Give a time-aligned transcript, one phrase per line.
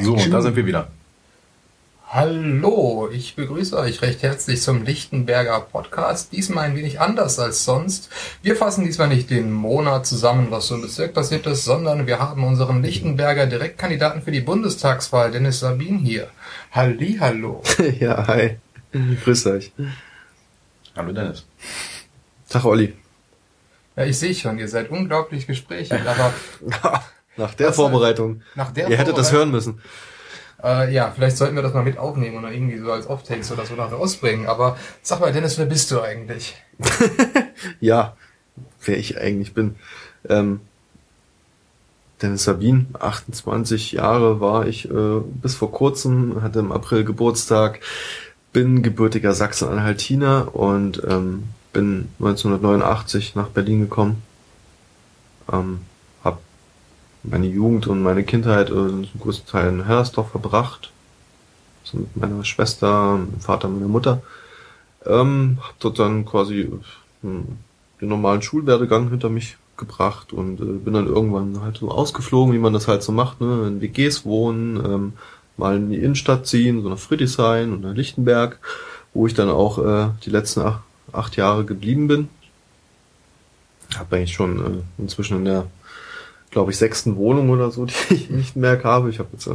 [0.00, 0.88] So, und da sind wir wieder.
[2.12, 6.32] Hallo, ich begrüße euch recht herzlich zum Lichtenberger Podcast.
[6.32, 8.10] Diesmal ein wenig anders als sonst.
[8.42, 12.18] Wir fassen diesmal nicht den Monat zusammen, was so im Bezirk passiert ist, sondern wir
[12.18, 16.26] haben unseren Lichtenberger Direktkandidaten für die Bundestagswahl, Dennis Sabin, hier.
[16.72, 17.62] Halli, hallo.
[18.00, 18.56] ja, hi.
[19.22, 19.72] Grüß euch.
[20.96, 21.46] Hallo Dennis.
[22.48, 22.92] Tag Olli.
[23.94, 26.34] Ja, ich sehe schon, ihr seid unglaublich gesprächig, aber...
[27.40, 28.42] nach der Vorbereitung.
[28.54, 29.80] Nach der ihr hättet das hören müssen.
[30.62, 33.64] Äh, ja, vielleicht sollten wir das mal mit aufnehmen oder irgendwie so als Offtakes oder
[33.66, 34.46] so nachher ausbringen.
[34.46, 36.54] Aber sag mal, Dennis, wer bist du eigentlich?
[37.80, 38.16] ja,
[38.84, 39.76] wer ich eigentlich bin.
[40.28, 40.60] Ähm,
[42.20, 47.80] Dennis Sabin, 28 Jahre war ich äh, bis vor kurzem, hatte im April Geburtstag,
[48.52, 54.22] bin gebürtiger Sachsen-Anhaltiner und ähm, bin 1989 nach Berlin gekommen.
[55.50, 55.80] Ähm,
[57.22, 60.90] meine Jugend und meine Kindheit äh, einen großen Teil in Hellersdorf verbracht.
[61.84, 64.22] So mit meiner Schwester, meinem Vater, meiner Mutter.
[65.06, 66.68] Ähm, hab dort dann quasi äh,
[67.22, 72.58] den normalen Schulwerdegang hinter mich gebracht und äh, bin dann irgendwann halt so ausgeflogen, wie
[72.58, 73.66] man das halt so macht, ne?
[73.66, 75.12] in WGs wohnen, ähm,
[75.56, 78.58] mal in die Innenstadt ziehen, so nach Friedrichshain und nach Lichtenberg,
[79.14, 80.80] wo ich dann auch äh, die letzten acht,
[81.12, 82.28] acht Jahre geblieben bin.
[83.96, 85.66] Hab eigentlich schon äh, inzwischen in der
[86.50, 89.10] glaube ich, sechsten Wohnung oder so, die ich nicht mehr habe.
[89.10, 89.54] Ich habe jetzt äh,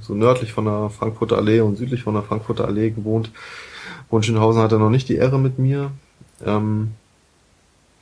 [0.00, 3.30] so nördlich von der Frankfurter Allee und südlich von der Frankfurter Allee gewohnt.
[4.10, 5.92] Wunschenhausen hatte noch nicht die Ehre mit mir.
[6.44, 6.92] Ähm,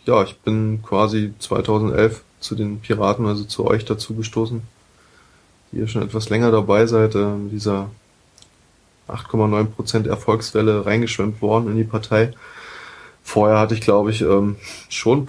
[0.06, 4.62] ja, ich bin quasi 2011 zu den Piraten, also zu euch dazu gestoßen,
[5.70, 7.90] die ihr schon etwas länger dabei seid, äh, dieser
[9.08, 12.32] 8,9% Erfolgswelle reingeschwemmt worden in die Partei.
[13.22, 14.56] Vorher hatte ich, glaube ich, ähm,
[14.88, 15.28] schon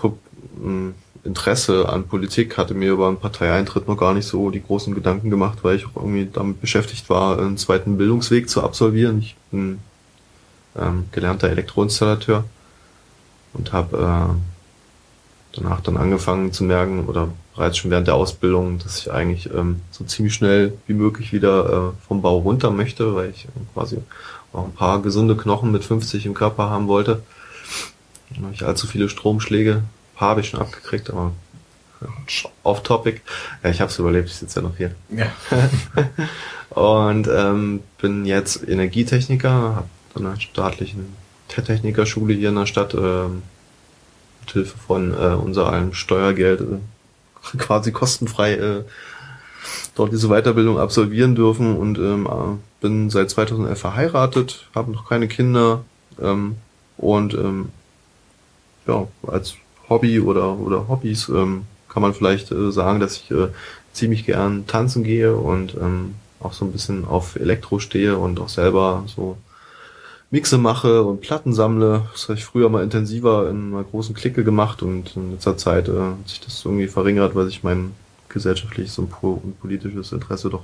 [0.64, 0.94] ähm,
[1.30, 5.30] Interesse an Politik, hatte mir über einen Parteieintritt noch gar nicht so die großen Gedanken
[5.30, 9.20] gemacht, weil ich auch irgendwie damit beschäftigt war, einen zweiten Bildungsweg zu absolvieren.
[9.20, 9.80] Ich bin
[10.76, 12.46] ähm, gelernter Elektroinstallateur
[13.54, 18.98] und habe äh, danach dann angefangen zu merken oder bereits schon während der Ausbildung, dass
[19.00, 23.30] ich eigentlich ähm, so ziemlich schnell wie möglich wieder äh, vom Bau runter möchte, weil
[23.30, 24.00] ich äh, quasi
[24.52, 27.22] auch ein paar gesunde Knochen mit 50 im Körper haben wollte.
[28.52, 29.84] Ich allzu viele Stromschläge
[30.20, 31.32] paar habe ich schon abgekriegt, aber
[32.64, 33.22] off topic.
[33.64, 34.92] Ja, ich habe es überlebt, ich sitze ja noch hier.
[35.10, 35.32] Ja.
[36.70, 41.16] und ähm, bin jetzt Energietechniker, habe an einer staatlichen
[41.48, 43.44] Technikerschule hier in der Stadt ähm,
[44.42, 46.78] mit Hilfe von äh, unser allem Steuergeld äh,
[47.58, 48.84] quasi kostenfrei äh,
[49.96, 55.30] dort diese Weiterbildung absolvieren dürfen und ähm, äh, bin seit 2011 verheiratet, habe noch keine
[55.30, 55.86] Kinder
[56.22, 56.58] ähm,
[56.98, 57.70] und ähm,
[58.86, 59.56] ja, als
[59.90, 63.48] Hobby oder, oder Hobbys ähm, kann man vielleicht äh, sagen, dass ich äh,
[63.94, 68.50] ziemlich gern tanzen gehe und ähm, auch so ein bisschen auf Elektro stehe und auch
[68.50, 69.38] selber so
[70.32, 72.04] Mixe mache und Platten sammle.
[72.12, 75.90] Das habe ich früher mal intensiver in einer großen Clique gemacht und in letzter Zeit
[75.90, 77.94] äh, hat sich das irgendwie verringert, weil sich mein
[78.30, 79.12] gesellschaftliches und
[79.60, 80.64] politisches Interesse doch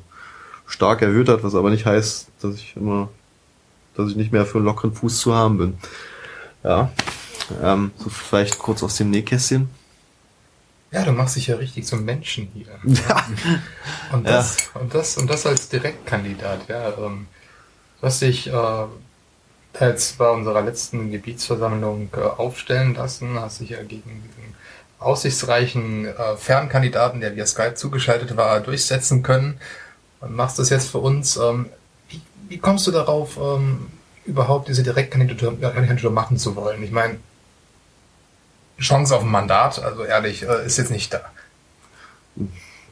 [0.67, 3.09] stark erhöht hat, was aber nicht heißt, dass ich immer,
[3.95, 5.73] dass ich nicht mehr für einen lockeren Fuß zu haben bin.
[6.63, 6.91] Ja,
[7.61, 9.69] ähm, so vielleicht kurz aus dem Nähkästchen.
[10.91, 12.67] Ja, du machst dich ja richtig zum Menschen hier.
[13.07, 13.25] Ja.
[14.13, 14.81] Und das, ja.
[14.81, 16.89] und das, und das als Direktkandidat, ja.
[16.97, 17.27] Ähm,
[17.99, 18.85] du hast dich äh,
[19.79, 24.55] jetzt bei unserer letzten Gebietsversammlung äh, aufstellen lassen, hast dich ja gegen diesen
[24.99, 29.59] aussichtsreichen äh, Fernkandidaten, der via Skype zugeschaltet war, durchsetzen können
[30.21, 31.37] und machst das jetzt für uns.
[31.37, 31.67] Ähm,
[32.09, 33.87] wie, wie kommst du darauf, ähm,
[34.25, 36.81] überhaupt diese Direktkandidatur machen zu wollen?
[36.83, 37.17] Ich meine,
[38.79, 41.21] Chance auf ein Mandat, also ehrlich, äh, ist jetzt nicht da.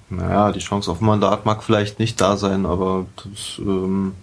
[0.09, 4.13] Naja, die Chance auf ein Mandat mag vielleicht nicht da sein, aber das ähm,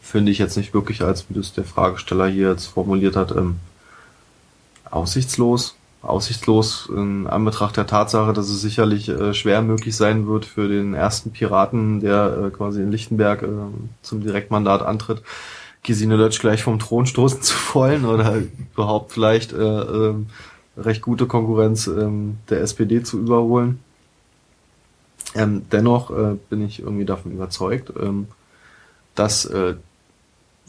[0.00, 3.58] finde ich jetzt nicht wirklich, als wie das der Fragesteller hier jetzt formuliert hat, ähm,
[4.90, 5.74] aussichtslos.
[6.00, 10.94] Aussichtslos in Anbetracht der Tatsache, dass es sicherlich äh, schwer möglich sein wird für den
[10.94, 13.48] ersten Piraten, der äh, quasi in Lichtenberg äh,
[14.02, 15.22] zum Direktmandat antritt,
[15.82, 18.42] Gesine Lötsch gleich vom Thron stoßen zu wollen oder
[18.74, 20.14] überhaupt vielleicht äh, äh,
[20.78, 23.80] recht gute Konkurrenz ähm, der SPD zu überholen.
[25.34, 28.28] Ähm, dennoch äh, bin ich irgendwie davon überzeugt, ähm,
[29.14, 29.74] dass äh,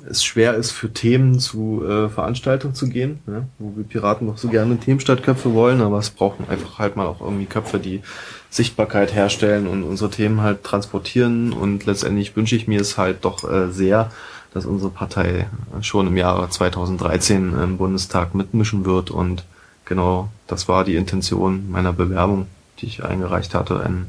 [0.08, 3.48] es schwer ist, für Themen zu äh, Veranstaltungen zu gehen, ne?
[3.58, 7.22] wo wir Piraten noch so gerne Themenstadtköpfe wollen, aber es brauchen einfach halt mal auch
[7.22, 8.02] irgendwie Köpfe, die
[8.50, 13.50] Sichtbarkeit herstellen und unsere Themen halt transportieren und letztendlich wünsche ich mir es halt doch
[13.50, 14.12] äh, sehr,
[14.54, 15.48] dass unsere Partei
[15.82, 19.44] schon im Jahre 2013 im Bundestag mitmischen wird und
[19.90, 22.48] genau das war die Intention meiner Bewerbung,
[22.80, 24.06] die ich eingereicht hatte in,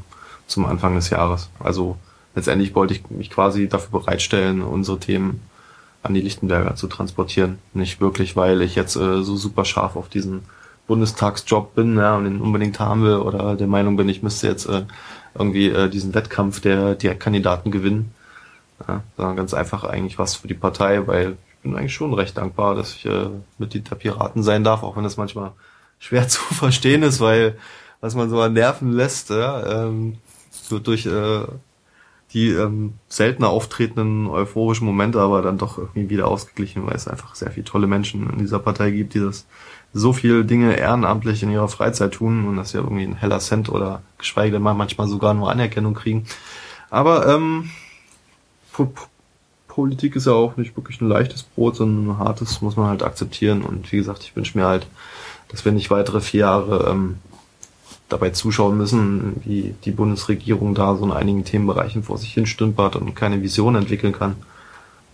[0.47, 1.49] zum Anfang des Jahres.
[1.59, 1.97] Also
[2.35, 5.41] letztendlich wollte ich mich quasi dafür bereitstellen, unsere Themen
[6.03, 7.57] an die Lichtenberger zu transportieren.
[7.73, 10.43] Nicht wirklich, weil ich jetzt äh, so super scharf auf diesen
[10.87, 14.65] Bundestagsjob bin ja, und den unbedingt haben will oder der Meinung bin, ich müsste jetzt
[14.67, 14.83] äh,
[15.35, 18.13] irgendwie äh, diesen Wettkampf der Direktkandidaten gewinnen.
[18.87, 22.35] Ja, sondern ganz einfach eigentlich was für die Partei, weil ich bin eigentlich schon recht
[22.37, 23.27] dankbar, dass ich äh,
[23.59, 25.51] Mitglied der Piraten sein darf, auch wenn das manchmal
[26.01, 27.57] schwer zu verstehen ist, weil
[28.01, 30.17] was man so an Nerven lässt, ja, ähm,
[30.69, 31.45] wird durch äh,
[32.33, 37.35] die ähm, seltener auftretenden euphorischen Momente aber dann doch irgendwie wieder ausgeglichen, weil es einfach
[37.35, 39.45] sehr viele tolle Menschen in dieser Partei gibt, die das
[39.93, 43.69] so viele Dinge ehrenamtlich in ihrer Freizeit tun und das ja irgendwie ein heller Cent
[43.69, 46.25] oder geschweige denn mal manchmal sogar nur Anerkennung kriegen.
[46.89, 47.69] Aber ähm,
[48.71, 48.93] po
[49.67, 53.03] Politik ist ja auch nicht wirklich ein leichtes Brot, sondern ein hartes muss man halt
[53.03, 53.61] akzeptieren.
[53.61, 54.85] Und wie gesagt, ich wünsche mir halt,
[55.51, 57.17] dass wir nicht weitere vier Jahre ähm,
[58.09, 62.95] dabei zuschauen müssen, wie die Bundesregierung da so in einigen Themenbereichen vor sich hin stümpert
[62.95, 64.35] und keine Vision entwickeln kann.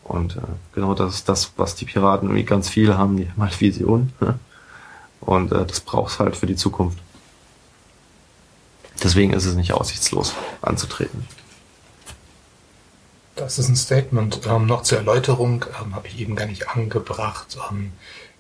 [0.03, 0.41] Und äh,
[0.73, 4.13] genau das ist das, was die Piraten irgendwie ganz viel haben, die haben halt Vision.
[4.19, 4.39] Ne?
[5.19, 6.99] Und äh, das braucht's halt für die Zukunft.
[9.03, 11.25] Deswegen ist es nicht aussichtslos anzutreten.
[13.35, 14.41] Das ist ein Statement.
[14.47, 17.57] Ähm, noch zur Erläuterung ähm, habe ich eben gar nicht angebracht.
[17.69, 17.91] Ähm,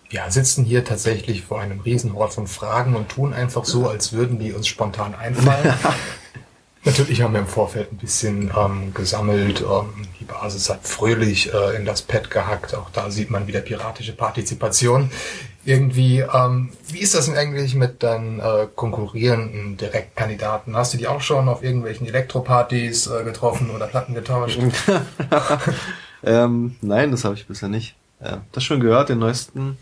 [0.09, 4.39] wir sitzen hier tatsächlich vor einem Riesenhort von Fragen und tun einfach so, als würden
[4.39, 5.73] die uns spontan einfallen.
[6.85, 9.59] Natürlich haben wir im Vorfeld ein bisschen ähm, gesammelt.
[9.59, 12.73] Ähm, die Basis hat fröhlich äh, in das Pad gehackt.
[12.75, 15.11] Auch da sieht man wieder piratische Partizipation.
[15.65, 20.77] Irgendwie, ähm, wie ist das denn eigentlich mit deinen äh, konkurrierenden Direktkandidaten?
[20.77, 24.57] Hast du die auch schon auf irgendwelchen Elektropartys äh, getroffen oder Platten getauscht?
[26.23, 27.97] ähm, nein, das habe ich bisher nicht.
[28.23, 29.77] Ja, das schon gehört, den neuesten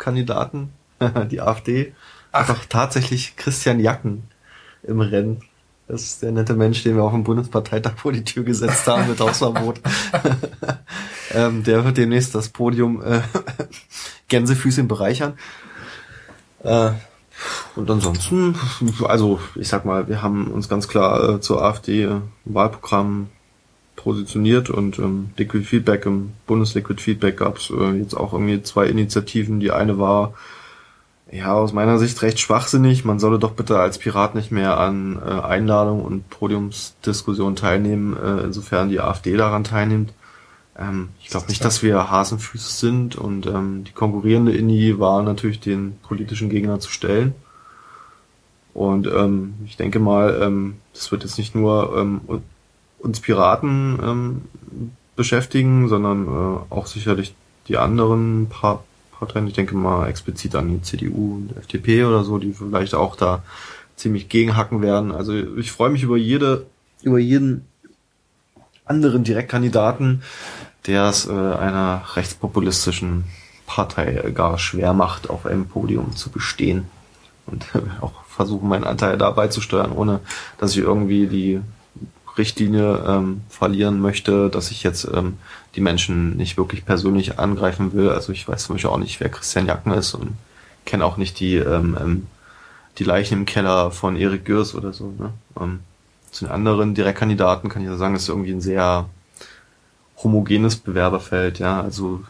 [0.00, 0.72] Kandidaten,
[1.30, 1.92] die AfD,
[2.32, 2.40] Ach.
[2.40, 4.24] einfach tatsächlich Christian Jacken
[4.82, 5.42] im Rennen.
[5.86, 9.08] Das ist der nette Mensch, den wir auf dem Bundesparteitag vor die Tür gesetzt haben
[9.08, 9.80] mit Hausverbot.
[11.34, 13.20] ähm, der wird demnächst das Podium äh,
[14.28, 15.34] Gänsefüßchen bereichern.
[16.62, 16.92] Äh,
[17.74, 18.54] und ansonsten,
[19.02, 23.28] also ich sag mal, wir haben uns ganz klar äh, zur AfD äh, Wahlprogramm
[24.02, 28.86] positioniert und ähm, Liquid Feedback, im Bundesliquid Feedback gab es äh, jetzt auch irgendwie zwei
[28.86, 29.60] Initiativen.
[29.60, 30.34] Die eine war
[31.30, 33.04] ja, aus meiner Sicht recht schwachsinnig.
[33.04, 38.44] Man solle doch bitte als Pirat nicht mehr an äh, Einladungen und Podiumsdiskussionen teilnehmen, äh,
[38.44, 40.12] insofern die AfD daran teilnimmt.
[40.76, 45.60] Ähm, ich glaube nicht, dass wir Hasenfüße sind und ähm, die konkurrierende Inni war natürlich
[45.60, 47.34] den politischen Gegner zu stellen.
[48.74, 52.20] Und ähm, ich denke mal, ähm, das wird jetzt nicht nur ähm,
[53.00, 54.42] uns Piraten ähm,
[55.16, 57.34] beschäftigen, sondern äh, auch sicherlich
[57.68, 58.84] die anderen paar
[59.18, 59.46] Parteien.
[59.46, 63.42] Ich denke mal explizit an die CDU und FDP oder so, die vielleicht auch da
[63.96, 65.12] ziemlich gegenhacken werden.
[65.12, 66.66] Also ich freue mich über jede,
[67.02, 67.66] über jeden
[68.84, 70.22] anderen Direktkandidaten,
[70.86, 73.24] der es äh, einer rechtspopulistischen
[73.66, 76.86] Partei gar schwer macht, auf einem Podium zu bestehen
[77.46, 77.66] und
[78.00, 80.20] auch versuchen, meinen Anteil dabei zu steuern, ohne
[80.58, 81.60] dass ich irgendwie die
[82.38, 85.38] Richtlinie ähm, verlieren möchte, dass ich jetzt ähm,
[85.74, 88.10] die Menschen nicht wirklich persönlich angreifen will.
[88.10, 90.36] Also ich weiß zum Beispiel auch nicht, wer Christian Jacken ist und
[90.84, 92.26] kenne auch nicht die, ähm, ähm,
[92.98, 95.12] die Leichen im Keller von Erik Gürs oder so.
[95.18, 95.32] Ne?
[95.60, 95.80] Ähm,
[96.30, 99.08] zu den anderen Direktkandidaten kann ich ja sagen, ist irgendwie ein sehr
[100.22, 101.80] homogenes Bewerberfeld, ja.
[101.80, 102.22] Also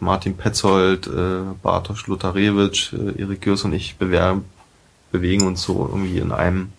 [0.00, 6.32] Martin Petzold, äh, Bartosz Lutarewitsch, äh, Erik Gürs und ich bewegen uns so irgendwie in
[6.32, 6.72] einem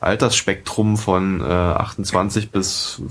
[0.00, 3.02] Altersspektrum von äh, 28 bis,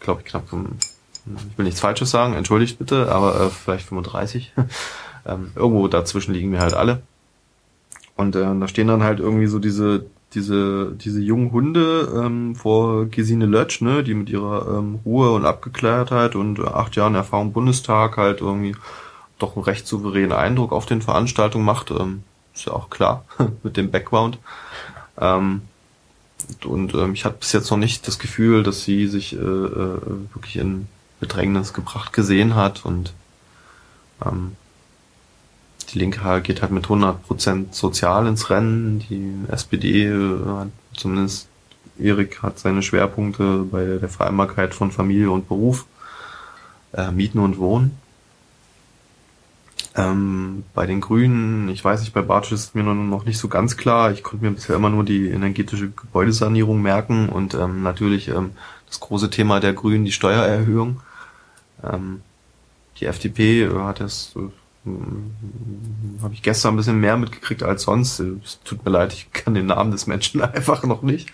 [0.00, 4.52] glaube ich, knapp, ich will nichts Falsches sagen, entschuldigt bitte, aber äh, vielleicht 35.
[5.26, 7.02] ähm, irgendwo dazwischen liegen wir halt alle.
[8.16, 13.06] Und äh, da stehen dann halt irgendwie so diese diese diese jungen Hunde ähm, vor
[13.06, 17.52] Gesine Lötsch, ne, die mit ihrer ähm, Ruhe und Abgeklärtheit und äh, acht Jahren Erfahrung
[17.52, 18.76] Bundestag halt irgendwie
[19.38, 21.90] doch einen recht souveränen Eindruck auf den Veranstaltungen macht.
[21.90, 22.24] Ähm,
[22.54, 23.24] ist ja auch klar
[23.62, 24.38] mit dem Background.
[25.18, 25.62] Ähm,
[26.64, 30.00] und ähm, ich hatte bis jetzt noch nicht das Gefühl, dass sie sich äh, äh,
[30.34, 30.86] wirklich in
[31.20, 33.12] Bedrängnis gebracht gesehen hat und
[34.24, 34.56] ähm,
[35.92, 38.98] die Linke geht halt mit 100% sozial ins Rennen.
[38.98, 41.48] Die SPD äh, hat zumindest
[41.98, 45.86] Erik hat seine Schwerpunkte bei der Vereinbarkeit von Familie und Beruf,
[46.92, 47.98] äh, Mieten und Wohnen.
[49.98, 53.76] Ähm, bei den Grünen, ich weiß nicht, bei Bartsch ist mir noch nicht so ganz
[53.76, 54.12] klar.
[54.12, 58.52] Ich konnte mir bisher immer nur die energetische Gebäudesanierung merken und ähm, natürlich ähm,
[58.86, 61.00] das große Thema der Grünen, die Steuererhöhung.
[61.82, 62.22] Ähm,
[63.00, 64.34] die FDP hat es
[64.84, 65.32] hm,
[66.22, 68.20] habe ich gestern ein bisschen mehr mitgekriegt als sonst.
[68.20, 71.30] Es tut mir leid, ich kann den Namen des Menschen einfach noch nicht.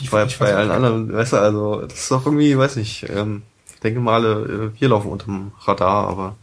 [0.00, 3.42] Ich, ich bei allen anderen, weißt du, also das ist doch irgendwie, weiß nicht, ähm,
[3.72, 6.36] ich denke mal, äh, wir laufen unterm Radar, aber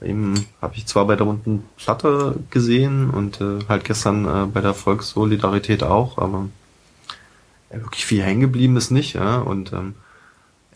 [0.00, 4.46] bei ihm habe ich zwar bei der runden Platte gesehen und äh, halt gestern äh,
[4.46, 6.48] bei der Volkssolidarität auch, aber
[7.72, 9.38] ja, wirklich viel hängen geblieben ist nicht, ja.
[9.38, 9.94] Und ähm,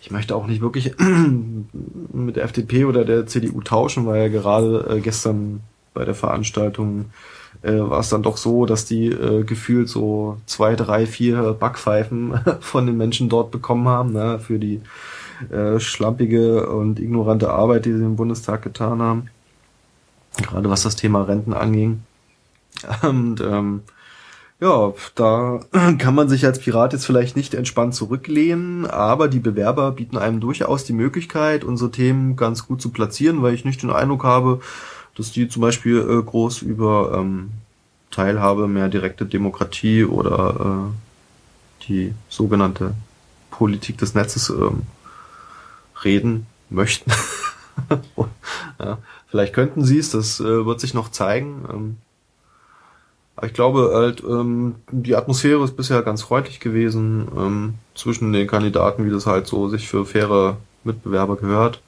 [0.00, 0.94] ich möchte auch nicht wirklich
[2.12, 5.60] mit der FDP oder der CDU tauschen, weil ja gerade äh, gestern
[5.94, 7.06] bei der Veranstaltung
[7.62, 12.40] äh, war es dann doch so, dass die äh, gefühlt so zwei, drei, vier Backpfeifen
[12.60, 14.80] von den Menschen dort bekommen haben, ne, für die
[15.50, 19.28] äh, schlampige und ignorante Arbeit, die sie im Bundestag getan haben.
[20.36, 22.02] Gerade was das Thema Renten anging.
[23.02, 23.82] Und ähm,
[24.60, 25.60] ja, da
[25.98, 30.40] kann man sich als Pirat jetzt vielleicht nicht entspannt zurücklehnen, aber die Bewerber bieten einem
[30.40, 34.60] durchaus die Möglichkeit, unsere Themen ganz gut zu platzieren, weil ich nicht den Eindruck habe,
[35.16, 37.50] dass die zum Beispiel äh, groß über ähm,
[38.10, 42.94] Teilhabe, mehr direkte Demokratie oder äh, die sogenannte
[43.50, 44.82] Politik des Netzes ähm,
[46.04, 47.10] reden möchten.
[48.80, 51.64] ja, vielleicht könnten sie es, das äh, wird sich noch zeigen.
[51.72, 51.96] Ähm,
[53.42, 59.06] ich glaube halt, ähm, die Atmosphäre ist bisher ganz freundlich gewesen ähm, zwischen den Kandidaten,
[59.06, 61.80] wie das halt so sich für faire Mitbewerber gehört.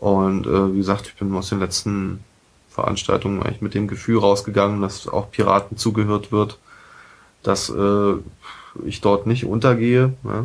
[0.00, 2.22] Und äh, wie gesagt, ich bin aus den letzten
[2.68, 6.58] Veranstaltungen eigentlich mit dem Gefühl rausgegangen, dass auch Piraten zugehört wird,
[7.42, 8.14] dass äh,
[8.84, 10.12] ich dort nicht untergehe.
[10.24, 10.44] Ja?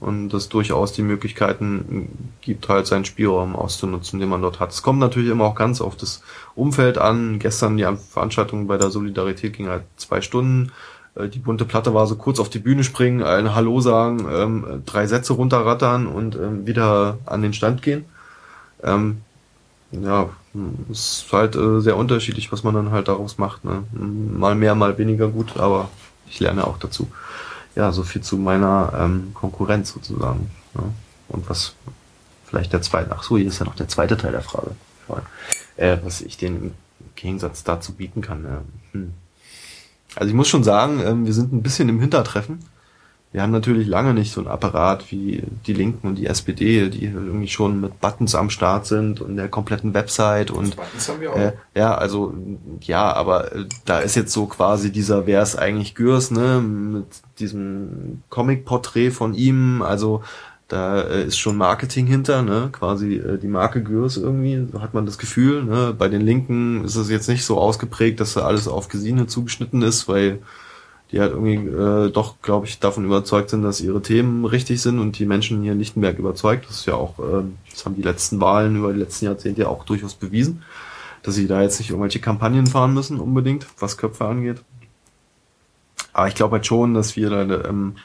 [0.00, 2.08] Und das durchaus die Möglichkeiten
[2.40, 4.72] gibt, halt seinen Spielraum auszunutzen, den man dort hat.
[4.72, 6.22] Es kommt natürlich immer auch ganz auf das
[6.54, 7.38] Umfeld an.
[7.38, 10.72] Gestern die Veranstaltung bei der Solidarität ging halt zwei Stunden.
[11.14, 14.82] Äh, die bunte Platte war so kurz auf die Bühne springen, ein Hallo sagen, ähm,
[14.86, 18.04] drei Sätze runterrattern und ähm, wieder an den Stand gehen.
[18.82, 19.18] Ähm,
[19.92, 20.28] ja,
[20.90, 23.64] ist halt äh, sehr unterschiedlich, was man dann halt daraus macht.
[23.64, 23.84] Ne?
[23.92, 25.88] Mal mehr, mal weniger gut, aber
[26.28, 27.08] ich lerne auch dazu
[27.76, 30.50] ja, so viel zu meiner ähm, Konkurrenz sozusagen.
[30.74, 30.82] Ja.
[31.28, 31.74] Und was
[32.46, 34.72] vielleicht der zweite, ach so, hier ist ja noch der zweite Teil der Frage.
[35.76, 36.74] Äh, was ich den im
[37.14, 38.44] Gegensatz dazu bieten kann.
[38.44, 39.12] Äh, hm.
[40.14, 42.64] Also ich muss schon sagen, ähm, wir sind ein bisschen im Hintertreffen
[43.32, 47.04] wir haben natürlich lange nicht so ein Apparat wie die Linken und die SPD, die
[47.04, 51.32] irgendwie schon mit Buttons am Start sind und der kompletten Website und Buttons haben wir
[51.32, 51.36] auch.
[51.36, 52.34] Äh, ja, also
[52.80, 57.06] ja, aber äh, da ist jetzt so quasi dieser wer ist eigentlich Gürs, ne, mit
[57.38, 60.22] diesem Comic-Porträt von ihm, also
[60.68, 62.70] da äh, ist schon Marketing hinter, ne?
[62.72, 65.62] Quasi äh, die Marke Gürs irgendwie, so hat man das Gefühl.
[65.62, 65.94] Ne?
[65.96, 69.82] Bei den Linken ist es jetzt nicht so ausgeprägt, dass da alles auf Gesine zugeschnitten
[69.82, 70.40] ist, weil
[71.12, 74.98] die halt irgendwie äh, doch, glaube ich, davon überzeugt sind, dass ihre Themen richtig sind
[74.98, 76.66] und die Menschen hier in Lichtenberg überzeugt.
[76.68, 79.68] Das ist ja auch, äh, das haben die letzten Wahlen über die letzten Jahrzehnte ja
[79.68, 80.62] auch durchaus bewiesen,
[81.22, 84.62] dass sie da jetzt nicht irgendwelche Kampagnen fahren müssen unbedingt, was Köpfe angeht.
[86.12, 87.96] Aber ich glaube halt schon, dass wir da ähm,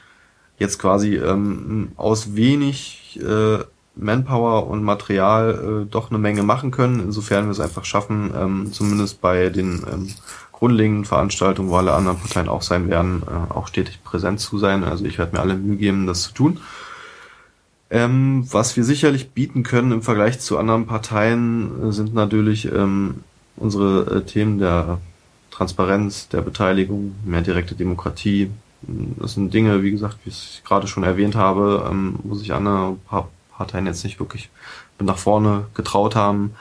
[0.58, 3.58] jetzt quasi ähm, aus wenig äh,
[3.94, 8.72] Manpower und Material äh, doch eine Menge machen können, insofern wir es einfach schaffen, ähm,
[8.72, 10.08] zumindest bei den ähm,
[10.62, 14.84] grundlegenden Veranstaltungen, wo alle anderen Parteien auch sein werden, äh, auch stetig präsent zu sein.
[14.84, 16.60] Also ich werde mir alle Mühe geben, das zu tun.
[17.90, 23.24] Ähm, was wir sicherlich bieten können im Vergleich zu anderen Parteien, äh, sind natürlich ähm,
[23.56, 24.98] unsere äh, Themen der
[25.50, 28.48] Transparenz, der Beteiligung, mehr direkte Demokratie.
[28.82, 32.98] Das sind Dinge, wie gesagt, wie ich gerade schon erwähnt habe, ähm, wo sich andere
[33.50, 34.48] Parteien jetzt nicht wirklich
[35.00, 36.54] nach vorne getraut haben.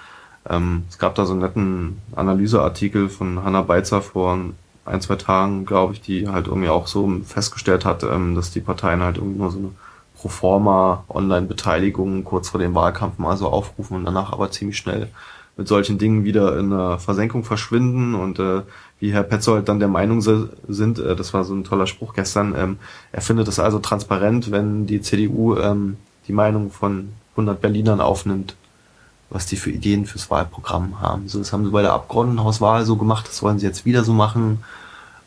[0.51, 4.38] Ähm, es gab da so einen netten Analyseartikel von Hanna Beitzer vor
[4.86, 8.60] ein, zwei Tagen, glaube ich, die halt irgendwie auch so festgestellt hat, ähm, dass die
[8.60, 9.72] Parteien halt irgendwie nur so eine
[10.15, 15.08] Proforma Online-Beteiligung kurz vor dem Wahlkampf mal so aufrufen und danach aber ziemlich schnell
[15.58, 18.15] mit solchen Dingen wieder in der Versenkung verschwinden.
[18.15, 18.62] Und äh,
[19.00, 22.55] wie Herr Petzold dann der Meinung sind, äh, das war so ein toller Spruch gestern,
[22.58, 22.77] ähm,
[23.12, 28.55] er findet es also transparent, wenn die CDU ähm, die Meinung von 100 Berlinern aufnimmt
[29.32, 31.28] was die für Ideen fürs Wahlprogramm haben.
[31.28, 34.14] So, das haben sie bei der Abgeordnetenhauswahl so gemacht, das wollen sie jetzt wieder so
[34.14, 34.64] machen.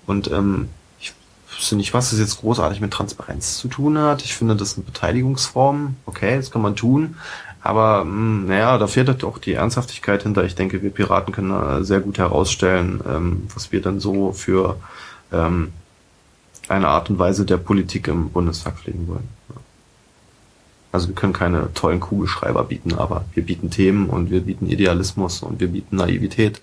[0.07, 0.69] Und ähm,
[1.01, 1.15] ich
[1.51, 4.23] wüsste nicht, was das jetzt großartig mit Transparenz zu tun hat.
[4.23, 5.97] Ich finde, das ist eine Beteiligungsform.
[6.05, 7.17] Okay, das kann man tun.
[7.63, 10.45] Aber mh, hm, naja, da fehlt halt auch die Ernsthaftigkeit hinter.
[10.45, 14.77] Ich denke, wir Piraten können sehr gut herausstellen, ähm, was wir dann so für
[15.33, 15.73] ähm,
[16.69, 19.29] eine Art und Weise der Politik im Bundestag pflegen wollen.
[20.95, 25.43] Also wir können keine tollen Kugelschreiber bieten, aber wir bieten Themen und wir bieten Idealismus
[25.43, 26.61] und wir bieten Naivität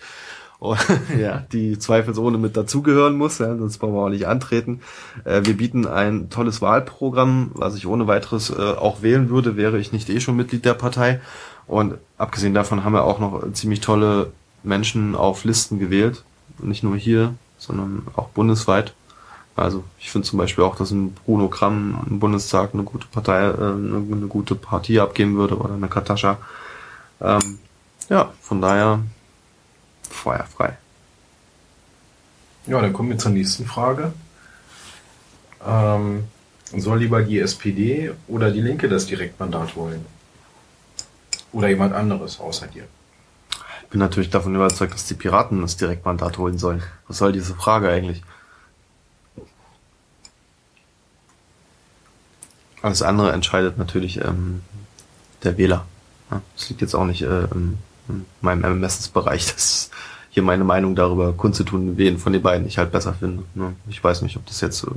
[0.61, 0.77] oh,
[1.19, 4.79] ja, die zweifelsohne mit dazugehören muss, ja, sonst brauchen wir auch nicht antreten.
[5.25, 9.79] Äh, wir bieten ein tolles Wahlprogramm, was ich ohne weiteres äh, auch wählen würde, wäre
[9.79, 11.19] ich nicht eh schon Mitglied der Partei.
[11.67, 14.31] Und abgesehen davon haben wir auch noch ziemlich tolle
[14.63, 16.23] Menschen auf Listen gewählt.
[16.59, 18.93] Nicht nur hier, sondern auch bundesweit.
[19.55, 23.41] Also ich finde zum Beispiel auch, dass ein Bruno Kramm im Bundestag eine gute Partei,
[23.41, 26.37] äh, eine, eine, gute Partie abgeben würde oder eine Katascha.
[27.19, 27.59] Ähm,
[28.09, 28.99] ja, von daher
[30.09, 30.77] feuerfrei.
[32.67, 34.13] Ja, dann kommen wir zur nächsten Frage.
[35.65, 36.23] Ähm,
[36.75, 40.05] soll lieber die SPD oder die Linke das Direktmandat holen?
[41.51, 42.85] Oder jemand anderes außer dir?
[43.83, 46.81] Ich bin natürlich davon überzeugt, dass die Piraten das Direktmandat holen sollen.
[47.07, 48.23] Was soll diese Frage eigentlich?
[52.81, 54.61] Alles andere entscheidet natürlich ähm,
[55.43, 55.85] der Wähler.
[56.55, 59.91] Das liegt jetzt auch nicht äh, in, in meinem Ermessensbereich, das
[60.29, 63.43] hier meine Meinung darüber kundzutun, wen von den beiden ich halt besser finde.
[63.53, 63.73] Ne?
[63.89, 64.91] Ich weiß nicht, ob das jetzt äh,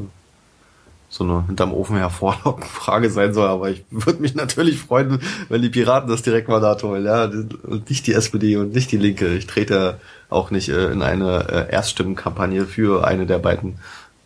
[1.09, 5.62] so eine hinterm Ofen hervorlockende Frage sein soll, aber ich würde mich natürlich freuen, wenn
[5.62, 9.35] die Piraten das Direktmandat holen, ja, und nicht die SPD und nicht die Linke.
[9.35, 10.00] Ich trete
[10.31, 13.79] auch nicht äh, in eine äh, Erststimmenkampagne für eine der beiden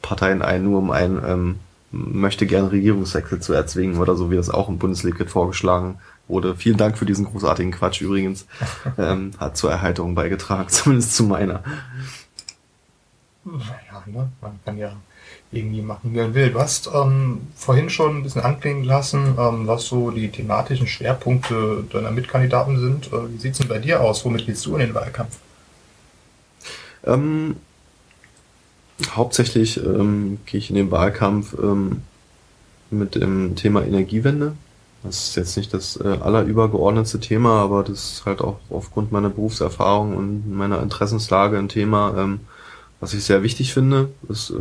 [0.03, 1.57] Parteien ein, nur um einen ähm,
[1.90, 6.54] möchte gerne Regierungswechsel zu erzwingen oder so, wie das auch im Bundesliga vorgeschlagen wurde.
[6.54, 8.47] Vielen Dank für diesen großartigen Quatsch übrigens.
[8.99, 11.62] ähm, hat zur Erheiterung beigetragen, zumindest zu meiner.
[13.45, 14.28] Naja, ne?
[14.40, 14.92] man kann ja
[15.50, 16.50] irgendwie machen, wie man will.
[16.50, 21.85] Du hast ähm, vorhin schon ein bisschen anklingen lassen, ähm, was so die thematischen Schwerpunkte
[21.90, 23.07] deiner Mitkandidaten sind.
[23.12, 24.25] Äh, wie sieht's denn bei dir aus?
[24.25, 25.38] Womit gehst du in den Wahlkampf?
[27.04, 27.57] Ähm,
[29.14, 32.02] hauptsächlich ähm, gehe ich in den Wahlkampf ähm,
[32.90, 34.55] mit dem Thema Energiewende.
[35.02, 39.31] Das ist jetzt nicht das äh, allerübergeordnete Thema, aber das ist halt auch aufgrund meiner
[39.31, 42.40] Berufserfahrung und meiner Interessenslage ein Thema, ähm,
[43.00, 44.11] was ich sehr wichtig finde.
[44.28, 44.59] Es äh,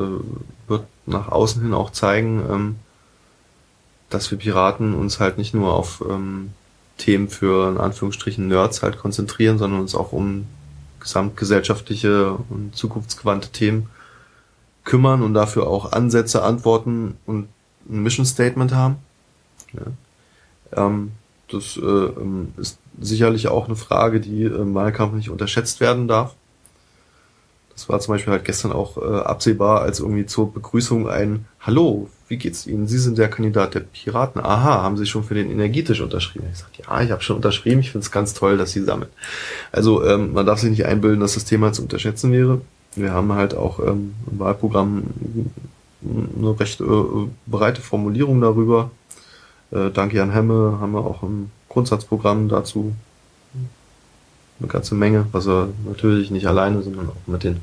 [0.68, 2.76] wird nach außen hin auch zeigen, ähm,
[4.10, 6.52] dass wir Piraten uns halt nicht nur auf ähm,
[6.98, 10.46] Themen für in Anführungsstrichen Nerds halt konzentrieren, sondern uns auch um
[11.00, 13.90] gesamtgesellschaftliche und zukunftsgewandte Themen
[14.88, 17.50] kümmern und dafür auch Ansätze, Antworten und
[17.90, 18.96] ein Mission Statement haben.
[19.74, 20.86] Ja.
[20.86, 21.12] Ähm,
[21.52, 26.36] das äh, ähm, ist sicherlich auch eine Frage, die im Wahlkampf nicht unterschätzt werden darf.
[27.74, 32.10] Das war zum Beispiel halt gestern auch äh, absehbar, als irgendwie zur Begrüßung ein Hallo,
[32.30, 32.88] wie geht's Ihnen?
[32.88, 34.42] Sie sind der Kandidat der Piraten.
[34.42, 36.48] Aha, haben Sie schon für den Energietisch unterschrieben?
[36.52, 37.82] Ich sagte, ja, ich habe schon unterschrieben.
[37.82, 39.12] Ich finde es ganz toll, dass Sie sammeln.
[39.72, 42.62] Also ähm, man darf sich nicht einbilden, dass das Thema zu unterschätzen wäre
[42.98, 45.04] wir haben halt auch ähm, im Wahlprogramm
[46.02, 46.86] eine recht äh,
[47.46, 48.92] breite Formulierung darüber.
[49.72, 52.94] Äh, dank Jan Hemme haben wir auch im Grundsatzprogramm dazu
[54.60, 57.62] eine ganze Menge, was er natürlich nicht alleine, sondern auch mit den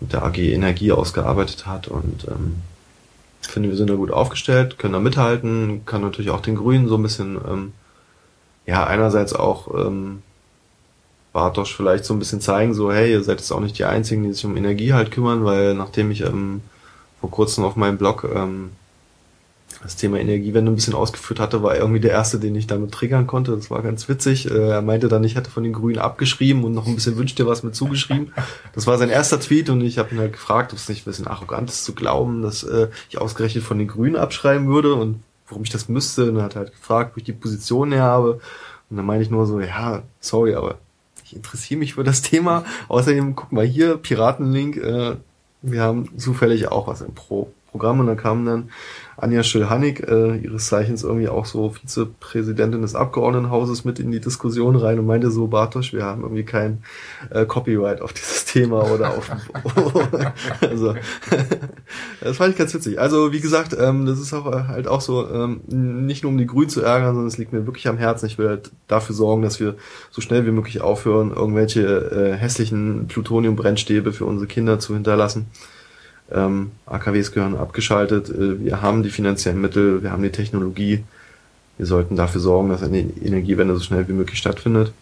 [0.00, 2.56] mit der AG Energie ausgearbeitet hat und ähm,
[3.40, 6.96] finde, wir sind da gut aufgestellt, können da mithalten, kann natürlich auch den Grünen so
[6.96, 7.72] ein bisschen ähm,
[8.66, 10.22] ja einerseits auch ähm,
[11.32, 14.24] Bartosch vielleicht so ein bisschen zeigen, so hey, ihr seid jetzt auch nicht die Einzigen,
[14.24, 16.62] die sich um Energie halt kümmern, weil nachdem ich ähm,
[17.20, 18.70] vor kurzem auf meinem Blog ähm,
[19.82, 22.90] das Thema Energiewende ein bisschen ausgeführt hatte, war er irgendwie der Erste, den ich damit
[22.90, 23.54] triggern konnte.
[23.54, 24.50] Das war ganz witzig.
[24.50, 27.38] Äh, er meinte dann, ich hätte von den Grünen abgeschrieben und noch ein bisschen wünscht
[27.38, 28.32] dir was mit zugeschrieben.
[28.74, 31.10] Das war sein erster Tweet und ich habe ihn halt gefragt, ob es nicht ein
[31.10, 35.22] bisschen arrogant ist zu glauben, dass äh, ich ausgerechnet von den Grünen abschreiben würde und
[35.48, 36.30] warum ich das müsste.
[36.30, 38.40] Und er hat halt gefragt, wo ich die Position her habe.
[38.90, 40.78] Und dann meine ich nur so, ja, sorry, aber
[41.28, 42.64] ich interessiere mich für das Thema.
[42.88, 45.16] Außerdem, guck mal hier, Piratenlink, äh,
[45.60, 48.70] wir haben zufällig auch was im Pro Programm und da kam dann
[49.20, 54.76] Anja Schülhannig, äh, ihres Zeichens irgendwie auch so Vizepräsidentin des Abgeordnetenhauses mit in die Diskussion
[54.76, 56.84] rein und meinte so, Bartosch, wir haben irgendwie kein
[57.30, 59.28] äh, Copyright auf dieses Thema oder auf
[60.60, 60.94] also
[62.20, 63.00] das fand ich ganz witzig.
[63.00, 66.38] Also wie gesagt, ähm, das ist auch äh, halt auch so, ähm, nicht nur um
[66.38, 68.26] die Grünen zu ärgern, sondern es liegt mir wirklich am Herzen.
[68.26, 69.74] Ich will halt dafür sorgen, dass wir
[70.12, 75.46] so schnell wie möglich aufhören, irgendwelche äh, hässlichen Plutoniumbrennstäbe für unsere Kinder zu hinterlassen.
[76.30, 78.28] Ähm, AKWs gehören abgeschaltet.
[78.28, 81.04] Äh, wir haben die finanziellen Mittel, wir haben die Technologie.
[81.78, 84.92] Wir sollten dafür sorgen, dass eine Energiewende so schnell wie möglich stattfindet.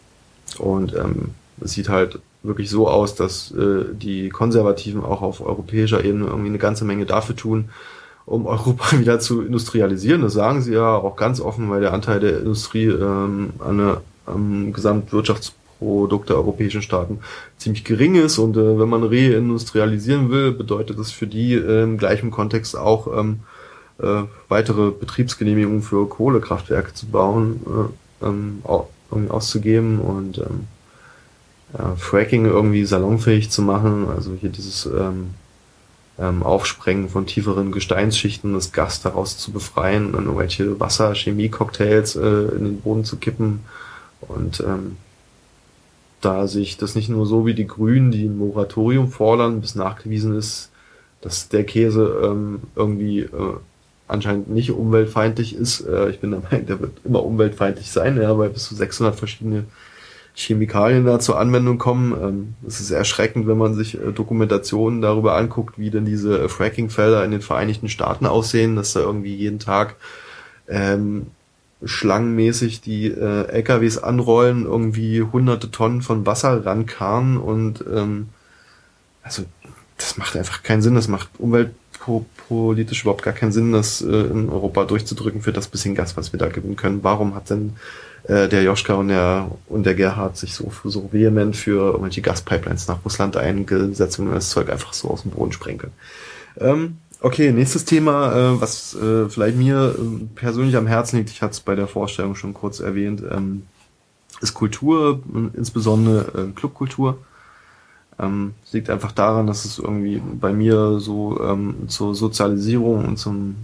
[0.59, 6.05] Und ähm, es sieht halt wirklich so aus, dass äh, die Konservativen auch auf europäischer
[6.05, 7.71] Ebene irgendwie eine ganze Menge dafür tun,
[8.25, 10.23] um Europa wieder zu industrialisieren.
[10.23, 14.03] Das sagen sie ja auch ganz offen, weil der Anteil der Industrie ähm, an der,
[14.27, 17.21] am Gesamtwirtschafts Produkt der europäischen Staaten
[17.59, 21.99] ziemlich gering ist und äh, wenn man reindustrialisieren will, bedeutet das für die äh, im
[21.99, 23.41] gleichen Kontext auch ähm,
[23.99, 27.61] äh, weitere Betriebsgenehmigungen für Kohlekraftwerke zu bauen,
[28.23, 28.63] äh, ähm,
[29.29, 30.67] auszugeben und ähm,
[31.75, 35.31] äh, Fracking irgendwie salonfähig zu machen, also hier dieses ähm,
[36.19, 42.65] ähm, Aufsprengen von tieferen Gesteinsschichten, das Gas daraus zu befreien, dann irgendwelche Wasser-Chemie-Cocktails äh, in
[42.65, 43.61] den Boden zu kippen.
[44.21, 44.97] Und ähm,
[46.21, 50.37] da sich das nicht nur so wie die Grünen, die ein Moratorium fordern, bis nachgewiesen
[50.37, 50.71] ist,
[51.21, 53.57] dass der Käse ähm, irgendwie äh,
[54.09, 55.81] anscheinend nicht umweltfeindlich ist.
[55.81, 59.15] Äh, ich bin der Meinung, der wird immer umweltfeindlich sein, ja, weil bis zu 600
[59.15, 59.65] verschiedene
[60.35, 62.13] Chemikalien da zur Anwendung kommen.
[62.13, 66.49] Ähm, es ist erschreckend, wenn man sich äh, Dokumentationen darüber anguckt, wie denn diese äh,
[66.49, 69.97] Fracking-Felder in den Vereinigten Staaten aussehen, dass da irgendwie jeden Tag
[70.69, 71.29] ähm,
[71.85, 78.29] schlangenmäßig die äh, LKWs anrollen, irgendwie hunderte Tonnen von Wasser rankarren und ähm,
[79.23, 79.45] also
[79.99, 84.49] das macht einfach keinen Sinn, das macht umweltpolitisch überhaupt gar keinen Sinn, das äh, in
[84.49, 87.03] Europa durchzudrücken für das bisschen Gas, was wir da gewinnen können.
[87.03, 87.75] Warum hat denn
[88.25, 92.89] äh, der Joschka und der, und der Gerhard sich so, so vehement für irgendwelche Gaspipelines
[92.89, 95.95] nach Russland eingesetzt und das Zeug einfach so aus dem Boden sprengen können.
[96.59, 101.43] Ähm, okay, nächstes Thema, äh, was äh, vielleicht mir äh, persönlich am Herzen liegt, ich
[101.43, 103.67] hatte es bei der Vorstellung schon kurz erwähnt, ähm,
[104.41, 105.23] ist Kultur,
[105.55, 107.19] insbesondere äh, Clubkultur.
[108.19, 113.57] Ähm, liegt einfach daran, dass es irgendwie bei mir so ähm, zur Sozialisierung und zum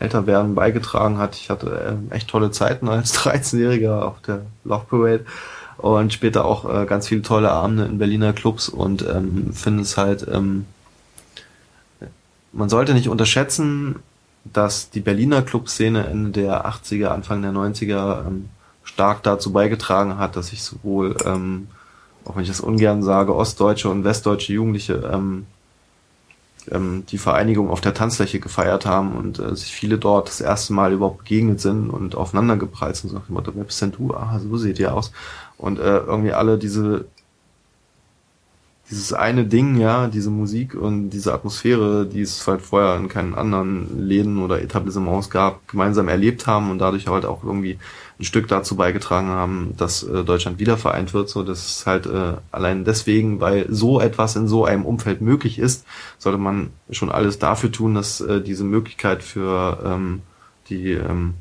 [0.00, 1.36] Älterwerden beigetragen hat.
[1.36, 5.24] Ich hatte äh, echt tolle Zeiten als 13-Jähriger auf der Love Parade
[5.78, 9.96] und später auch äh, ganz viele tolle Abende in Berliner Clubs und ähm, finde es
[9.96, 10.66] halt, ähm,
[12.52, 13.96] man sollte nicht unterschätzen,
[14.44, 18.48] dass die Berliner Clubszene Ende der 80er, Anfang der 90er ähm,
[18.84, 21.68] stark dazu beigetragen hat, dass sich sowohl, ähm,
[22.24, 25.46] auch wenn ich das ungern sage, ostdeutsche und westdeutsche Jugendliche ähm,
[26.70, 30.72] ähm, die Vereinigung auf der Tanzfläche gefeiert haben und äh, sich viele dort das erste
[30.72, 33.10] Mal überhaupt begegnet sind und aufeinander geprallt sind.
[33.10, 34.14] So nach dem Motto, wer bist denn du?
[34.14, 35.12] Ah, so seht ihr aus.
[35.56, 37.06] Und äh, irgendwie alle diese
[38.92, 43.34] dieses eine Ding, ja, diese Musik und diese Atmosphäre, die es halt vorher in keinen
[43.34, 47.78] anderen Läden oder Etablissements gab, gemeinsam erlebt haben und dadurch halt auch irgendwie
[48.20, 51.30] ein Stück dazu beigetragen haben, dass äh, Deutschland wieder vereint wird.
[51.30, 55.58] So, das ist halt äh, allein deswegen, weil so etwas in so einem Umfeld möglich
[55.58, 55.86] ist,
[56.18, 60.20] sollte man schon alles dafür tun, dass äh, diese Möglichkeit für ähm,
[60.68, 61.34] die ähm,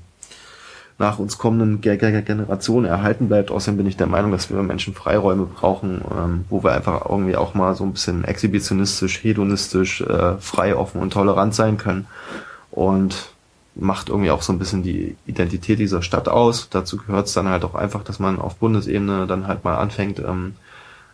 [1.02, 3.52] nach uns kommenden Generationen erhalten bleibt.
[3.52, 7.36] Außerdem bin ich der Meinung, dass wir Menschen Freiräume brauchen, ähm, wo wir einfach irgendwie
[7.36, 12.06] auch mal so ein bisschen exhibitionistisch, hedonistisch, äh, frei, offen und tolerant sein können.
[12.70, 13.32] Und
[13.76, 16.70] macht irgendwie auch so ein bisschen die Identität dieser Stadt aus.
[16.70, 20.20] Dazu gehört es dann halt auch einfach, dass man auf Bundesebene dann halt mal anfängt,
[20.20, 20.54] ähm,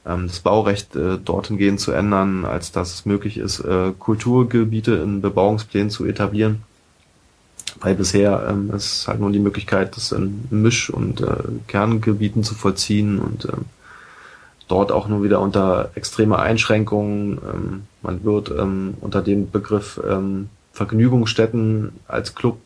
[0.05, 4.95] ähm, das Baurecht äh, dorthin gehen zu ändern, als dass es möglich ist, äh, Kulturgebiete
[4.95, 6.63] in Bebauungsplänen zu etablieren.
[7.79, 11.35] Weil bisher ähm, ist halt nur die Möglichkeit, das in Misch- und äh,
[11.67, 13.65] Kerngebieten zu vollziehen und ähm,
[14.67, 17.37] dort auch nur wieder unter extreme Einschränkungen.
[17.37, 22.59] Ähm, man wird ähm, unter dem Begriff ähm, Vergnügungsstätten als Club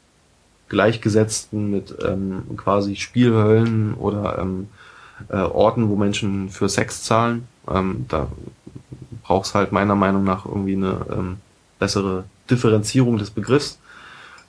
[0.70, 4.70] gleichgesetzten mit ähm, quasi Spielhöllen oder ähm,
[5.30, 7.48] äh, Orten, wo Menschen für Sex zahlen.
[7.70, 8.28] Ähm, da
[9.24, 11.38] braucht es halt meiner Meinung nach irgendwie eine ähm,
[11.78, 13.80] bessere Differenzierung des Begriffs.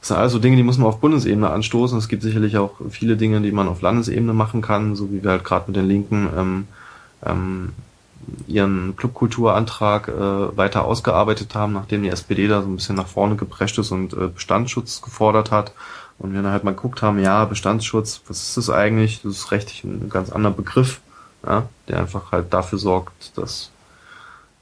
[0.03, 1.97] Das sind also Dinge, die muss man auf Bundesebene anstoßen.
[1.97, 5.31] Es gibt sicherlich auch viele Dinge, die man auf Landesebene machen kann, so wie wir
[5.31, 6.69] halt gerade mit den Linken ähm,
[7.25, 7.73] ähm,
[8.49, 13.37] ihren Clubkulturantrag äh, weiter ausgearbeitet haben, nachdem die SPD da so ein bisschen nach vorne
[13.37, 15.73] geprescht ist und äh, Bestandsschutz gefordert hat.
[16.19, 19.23] Und wir dann halt mal geguckt haben, ja, Bestandsschutz, was ist das eigentlich?
[19.23, 21.01] Das ist rechtlich ein ganz anderer Begriff,
[21.47, 23.71] ja, der einfach halt dafür sorgt, dass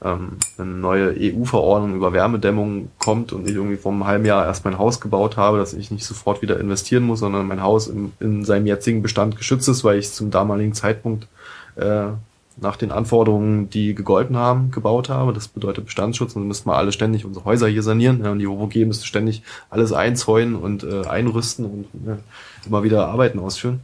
[0.03, 4.65] ähm, eine neue EU-Verordnung über Wärmedämmung kommt und ich irgendwie vor einem halben Jahr erst
[4.65, 8.11] mein Haus gebaut habe, dass ich nicht sofort wieder investieren muss, sondern mein Haus in,
[8.19, 11.27] in seinem jetzigen Bestand geschützt ist, weil ich es zum damaligen Zeitpunkt
[11.75, 12.07] äh,
[12.57, 15.33] nach den Anforderungen, die gegolten haben, gebaut habe.
[15.33, 18.23] Das bedeutet Bestandsschutz und dann müssten wir alle ständig unsere Häuser hier sanieren.
[18.23, 22.17] Ja, und die OVG müsste ständig alles einzäunen und äh, einrüsten und äh,
[22.67, 23.81] immer wieder Arbeiten ausführen.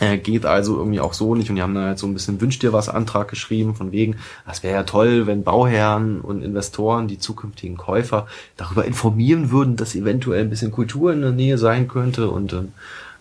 [0.00, 2.40] Äh, geht also irgendwie auch so nicht und die haben dann halt so ein bisschen
[2.40, 7.06] Wünsch dir was Antrag geschrieben von wegen, das wäre ja toll, wenn Bauherren und Investoren,
[7.06, 8.26] die zukünftigen Käufer
[8.56, 12.72] darüber informieren würden, dass eventuell ein bisschen Kultur in der Nähe sein könnte und ähm,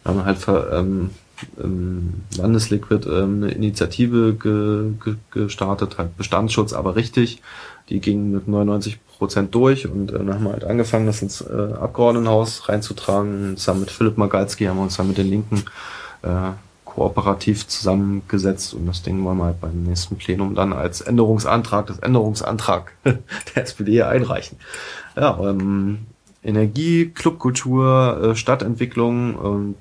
[0.03, 0.39] haben halt
[0.71, 1.11] ähm,
[1.61, 7.41] ähm, Landesliquid ähm, eine Initiative ge, ge, gestartet, halt Bestandsschutz, aber richtig.
[7.89, 11.41] Die ging mit 99 Prozent durch und äh, dann haben wir halt angefangen, das ins
[11.41, 13.57] äh, Abgeordnetenhaus reinzutragen.
[13.57, 15.63] Zusammen mit Philipp Magalski haben wir uns dann mit den Linken
[16.23, 16.51] äh,
[16.85, 21.99] kooperativ zusammengesetzt und das Ding wollen wir halt beim nächsten Plenum dann als Änderungsantrag, das
[21.99, 24.57] Änderungsantrag der SPD einreichen.
[25.15, 25.99] Ja, ähm,
[26.43, 29.75] Energie, Clubkultur, äh, Stadtentwicklung, ähm,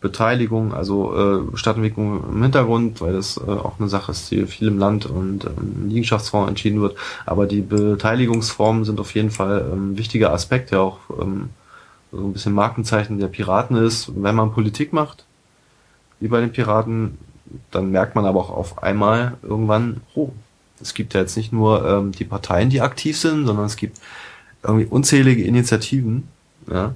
[0.00, 4.68] Beteiligung, also äh, Stadtentwicklung im Hintergrund, weil das äh, auch eine Sache ist, die viel
[4.68, 6.96] im Land und ähm, Liegenschaftsfonds entschieden wird.
[7.24, 11.50] Aber die Beteiligungsformen sind auf jeden Fall ähm, wichtiger Aspekt, der auch ähm,
[12.10, 14.12] so ein bisschen Markenzeichen der Piraten ist.
[14.14, 15.24] Wenn man Politik macht,
[16.22, 17.18] wie bei den Piraten,
[17.72, 20.30] dann merkt man aber auch auf einmal irgendwann, oh,
[20.80, 23.98] es gibt ja jetzt nicht nur ähm, die Parteien, die aktiv sind, sondern es gibt
[24.62, 26.28] irgendwie unzählige Initiativen
[26.70, 26.94] ja,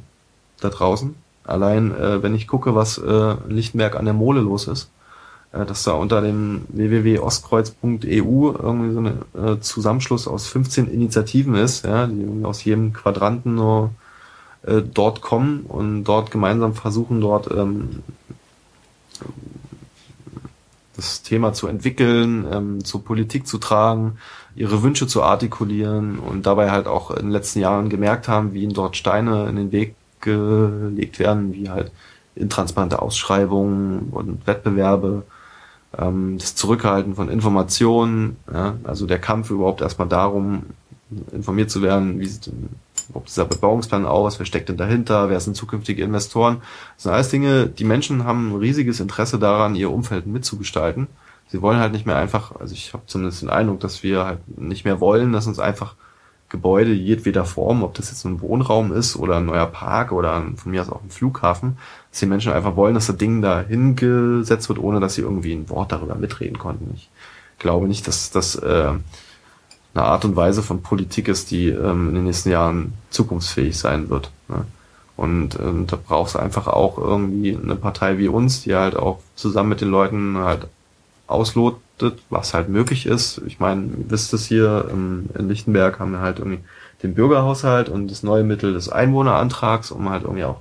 [0.60, 1.16] da draußen.
[1.42, 4.90] Allein, äh, wenn ich gucke, was äh, Lichtenberg an der Mole los ist,
[5.52, 11.84] äh, dass da unter dem www.ostkreuz.eu irgendwie so ein äh, Zusammenschluss aus 15 Initiativen ist,
[11.84, 13.90] ja, die aus jedem Quadranten nur
[14.62, 18.02] äh, dort kommen und dort gemeinsam versuchen, dort ähm,
[20.96, 24.18] das Thema zu entwickeln, ähm, zur Politik zu tragen,
[24.54, 28.62] ihre Wünsche zu artikulieren und dabei halt auch in den letzten Jahren gemerkt haben, wie
[28.62, 31.92] ihnen dort Steine in den Weg gelegt werden, wie halt
[32.34, 35.24] intransparente Ausschreibungen und Wettbewerbe,
[35.96, 40.64] ähm, das Zurückhalten von Informationen, ja, also der Kampf überhaupt erstmal darum,
[41.32, 42.30] informiert zu werden, wie
[43.08, 46.62] überhaupt dieser Bebauungsplan aus, wer steckt denn dahinter, wer sind zukünftige Investoren.
[46.94, 51.08] Das sind alles Dinge, die Menschen haben ein riesiges Interesse daran, ihr Umfeld mitzugestalten.
[51.48, 54.58] Sie wollen halt nicht mehr einfach, also ich habe zumindest den Eindruck, dass wir halt
[54.58, 55.94] nicht mehr wollen, dass uns einfach
[56.48, 60.70] Gebäude jedweder Form, ob das jetzt ein Wohnraum ist oder ein neuer Park oder von
[60.70, 61.76] mir aus auch ein Flughafen,
[62.10, 65.52] dass die Menschen einfach wollen, dass das Ding da hingesetzt wird, ohne dass sie irgendwie
[65.52, 66.92] ein Wort darüber mitreden konnten.
[66.94, 67.10] Ich
[67.58, 68.92] glaube nicht, dass das äh,
[69.96, 74.10] eine Art und Weise von Politik ist, die ähm, in den nächsten Jahren zukunftsfähig sein
[74.10, 74.30] wird.
[74.48, 74.64] Ne?
[75.16, 79.20] Und ähm, da brauchst du einfach auch irgendwie eine Partei wie uns, die halt auch
[79.34, 80.68] zusammen mit den Leuten halt
[81.26, 83.40] auslotet, was halt möglich ist.
[83.46, 86.62] Ich meine, wisst es hier, ähm, in Lichtenberg haben wir halt irgendwie
[87.02, 90.60] den Bürgerhaushalt und das neue Mittel des Einwohnerantrags, um halt irgendwie auch,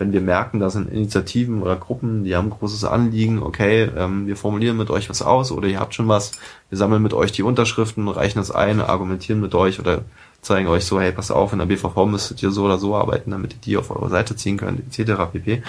[0.00, 4.34] wenn wir merken, da sind Initiativen oder Gruppen, die haben großes Anliegen, okay, ähm, wir
[4.34, 6.32] formulieren mit euch was aus oder ihr habt schon was,
[6.70, 10.00] wir sammeln mit euch die Unterschriften, reichen das ein, argumentieren mit euch oder
[10.40, 13.30] zeigen euch so, hey, pass auf, in der BVV müsstet ihr so oder so arbeiten,
[13.30, 15.12] damit ihr die auf eure Seite ziehen könnt, etc.
[15.32, 15.62] pp.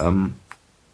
[0.00, 0.32] Ähm,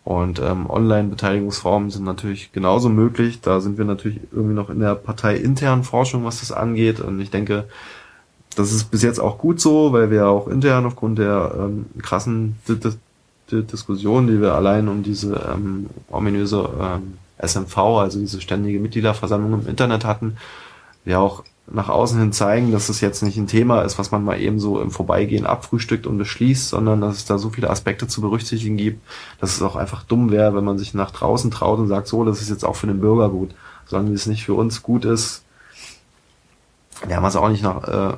[0.02, 3.40] und ähm, Online-Beteiligungsformen sind natürlich genauso möglich.
[3.40, 7.00] Da sind wir natürlich irgendwie noch in der parteiinternen Forschung, was das angeht.
[7.00, 7.68] Und ich denke,
[8.54, 12.56] das ist bis jetzt auch gut so, weil wir auch intern aufgrund der ähm, krassen
[12.68, 12.90] D D
[13.50, 19.60] D Diskussion, die wir allein um diese ähm, ominöse ähm, SMV, also diese ständige Mitgliederversammlung
[19.60, 20.36] im Internet hatten,
[21.04, 24.22] wir auch nach außen hin zeigen, dass es jetzt nicht ein Thema ist, was man
[24.22, 28.06] mal eben so im Vorbeigehen abfrühstückt und beschließt, sondern dass es da so viele Aspekte
[28.06, 29.00] zu berücksichtigen gibt,
[29.40, 32.24] dass es auch einfach dumm wäre, wenn man sich nach draußen traut und sagt, so,
[32.24, 33.54] das ist jetzt auch für den Bürger gut.
[33.86, 35.42] Solange es nicht für uns gut ist,
[37.08, 38.16] ja, man es auch nicht nach äh,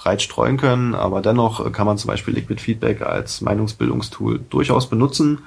[0.00, 5.40] breit streuen können, aber dennoch kann man zum Beispiel Liquid Feedback als Meinungsbildungstool durchaus benutzen,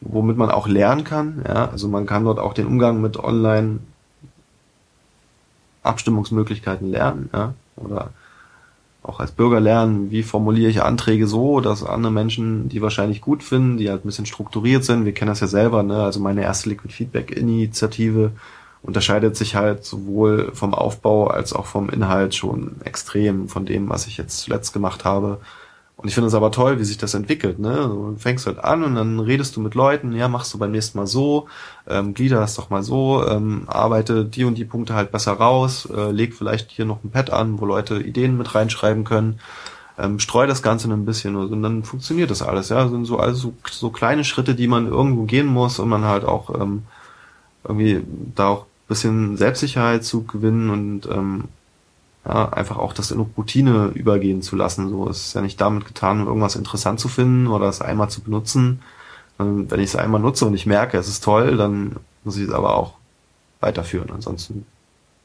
[0.00, 1.44] womit man auch lernen kann.
[1.46, 3.80] Ja, also man kann dort auch den Umgang mit Online
[5.82, 8.10] Abstimmungsmöglichkeiten lernen, ja, oder
[9.02, 13.42] auch als Bürger lernen, wie formuliere ich Anträge so, dass andere Menschen die wahrscheinlich gut
[13.42, 15.04] finden, die halt ein bisschen strukturiert sind.
[15.04, 16.02] Wir kennen das ja selber, ne?
[16.02, 18.32] Also meine erste Liquid Feedback Initiative
[18.82, 24.06] unterscheidet sich halt sowohl vom Aufbau als auch vom Inhalt schon extrem von dem, was
[24.06, 25.38] ich jetzt zuletzt gemacht habe.
[25.96, 27.58] Und ich finde es aber toll, wie sich das entwickelt.
[27.58, 27.74] Ne?
[27.74, 30.96] Du fängst halt an und dann redest du mit Leuten, ja, machst du beim nächsten
[30.96, 31.46] Mal so,
[31.86, 35.86] ähm, glieder das doch mal so, ähm, arbeite die und die Punkte halt besser raus,
[35.94, 39.40] äh, leg vielleicht hier noch ein Pad an, wo Leute Ideen mit reinschreiben können,
[39.98, 42.70] ähm, streu das Ganze ein bisschen und dann funktioniert das alles.
[42.70, 46.06] Ja, das sind so also so kleine Schritte, die man irgendwo gehen muss und man
[46.06, 46.84] halt auch ähm,
[47.62, 48.02] irgendwie
[48.34, 51.44] da auch bisschen Selbstsicherheit zu gewinnen und ähm,
[52.26, 54.90] ja, einfach auch das in Routine übergehen zu lassen.
[54.90, 58.20] So es ist ja nicht damit getan, irgendwas interessant zu finden oder es einmal zu
[58.20, 58.82] benutzen.
[59.38, 62.48] Und wenn ich es einmal nutze und ich merke, es ist toll, dann muss ich
[62.48, 62.94] es aber auch
[63.60, 64.10] weiterführen.
[64.12, 64.66] Ansonsten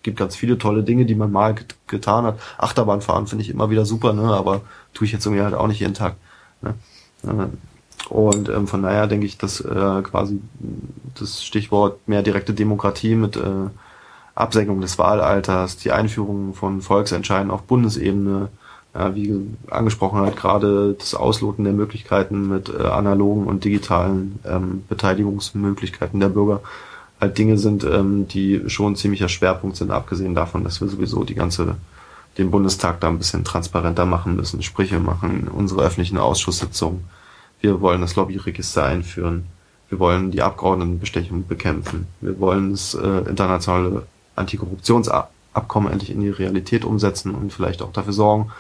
[0.04, 2.40] gibt ganz viele tolle Dinge, die man mal get getan hat.
[2.58, 4.34] Achterbahnfahren finde ich immer wieder super, ne?
[4.34, 4.62] aber
[4.94, 6.16] tue ich jetzt irgendwie halt auch nicht jeden Tag.
[6.62, 6.76] Ne?
[8.10, 10.40] Und ähm, von daher denke ich, dass äh, quasi
[11.18, 13.70] das Stichwort mehr direkte Demokratie mit äh,
[14.36, 18.50] Absenkung des Wahlalters, die Einführung von Volksentscheiden auf Bundesebene,
[18.94, 24.84] ja, wie angesprochen halt gerade das Ausloten der Möglichkeiten mit äh, analogen und digitalen ähm,
[24.88, 26.62] Beteiligungsmöglichkeiten der Bürger
[27.20, 31.24] halt Dinge sind, ähm, die schon ein ziemlicher Schwerpunkt sind, abgesehen davon, dass wir sowieso
[31.24, 31.76] die ganze
[32.38, 37.06] den Bundestag da ein bisschen transparenter machen müssen, Sprüche machen, unsere öffentlichen Ausschusssitzungen.
[37.66, 39.46] Wir wollen das Lobbyregister einführen.
[39.90, 42.06] Wir wollen die Abgeordnetenbestechung bekämpfen.
[42.22, 48.14] Wir wollen das äh, internationale Antikorruptionsabkommen endlich in die Realität umsetzen und vielleicht auch dafür
[48.14, 48.52] sorgen,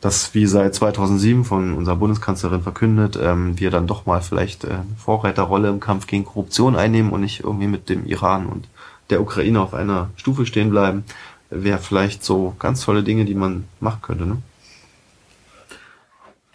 [0.00, 4.68] dass, wie seit 2007 von unserer Bundeskanzlerin verkündet, ähm, wir dann doch mal vielleicht äh,
[4.68, 8.68] eine Vorreiterrolle im Kampf gegen Korruption einnehmen und nicht irgendwie mit dem Iran und
[9.10, 11.02] der Ukraine auf einer Stufe stehen bleiben,
[11.50, 14.26] wäre vielleicht so ganz tolle Dinge, die man machen könnte.
[14.26, 14.36] Ne?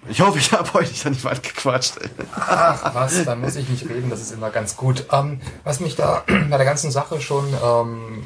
[0.09, 1.93] Ich hoffe, ich habe euch nicht weit gequatscht.
[2.35, 5.05] Ach was, da muss ich nicht reden, das ist immer ganz gut.
[5.11, 8.23] Ähm, was mich da bei der ganzen Sache schon ähm,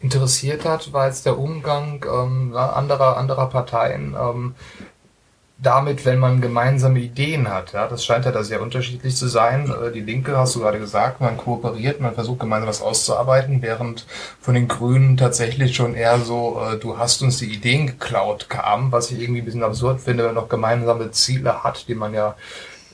[0.00, 4.54] interessiert hat, war jetzt der Umgang ähm, anderer, anderer Parteien ähm,
[5.58, 7.72] damit, wenn man gemeinsame Ideen hat.
[7.72, 9.70] Ja, das scheint ja da sehr unterschiedlich zu sein.
[9.70, 14.06] Äh, die Linke, hast du gerade gesagt, man kooperiert, man versucht gemeinsam was auszuarbeiten, während
[14.40, 18.92] von den Grünen tatsächlich schon eher so, äh, du hast uns die Ideen geklaut kam,
[18.92, 22.12] was ich irgendwie ein bisschen absurd finde, wenn man noch gemeinsame Ziele hat, die man
[22.12, 22.36] ja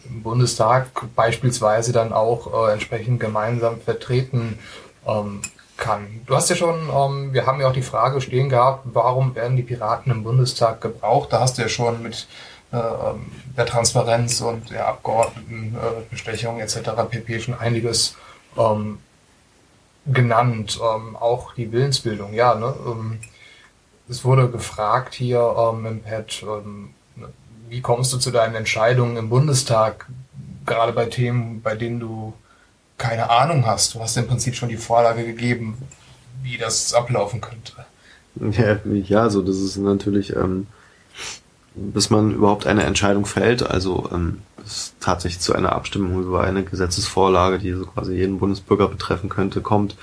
[0.04, 4.58] im Bundestag beispielsweise dann auch äh, entsprechend gemeinsam vertreten
[5.06, 5.42] ähm,
[5.76, 6.20] kann.
[6.26, 9.56] Du hast ja schon, ähm, wir haben ja auch die Frage stehen gehabt, warum werden
[9.56, 11.32] die Piraten im Bundestag gebraucht?
[11.32, 12.28] Da hast du ja schon mit
[12.72, 16.90] der Transparenz und der Abgeordnetenbestechung äh, etc.
[17.10, 17.40] pp.
[17.40, 18.16] schon einiges
[18.56, 18.98] ähm,
[20.06, 20.80] genannt.
[20.80, 22.54] Ähm, auch die Willensbildung, ja.
[22.54, 22.74] Ne?
[22.86, 23.18] Ähm,
[24.08, 26.90] es wurde gefragt hier ähm, im Pad, ähm,
[27.68, 30.06] wie kommst du zu deinen Entscheidungen im Bundestag,
[30.66, 32.34] gerade bei Themen, bei denen du
[32.98, 33.94] keine Ahnung hast.
[33.94, 35.78] Du hast im Prinzip schon die Vorlage gegeben,
[36.42, 37.72] wie das ablaufen könnte.
[39.08, 40.66] Ja, so das ist natürlich, ähm,
[41.74, 46.62] bis man überhaupt eine Entscheidung fällt, also ähm, es tatsächlich zu einer Abstimmung über eine
[46.62, 49.96] Gesetzesvorlage, die so quasi jeden Bundesbürger betreffen könnte, kommt,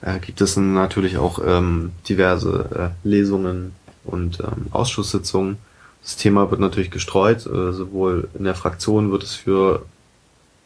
[0.00, 3.72] äh, gibt es natürlich auch ähm, diverse äh, Lesungen
[4.04, 5.58] und ähm, Ausschusssitzungen.
[6.02, 9.86] Das Thema wird natürlich gestreut, äh, sowohl in der Fraktion wird es für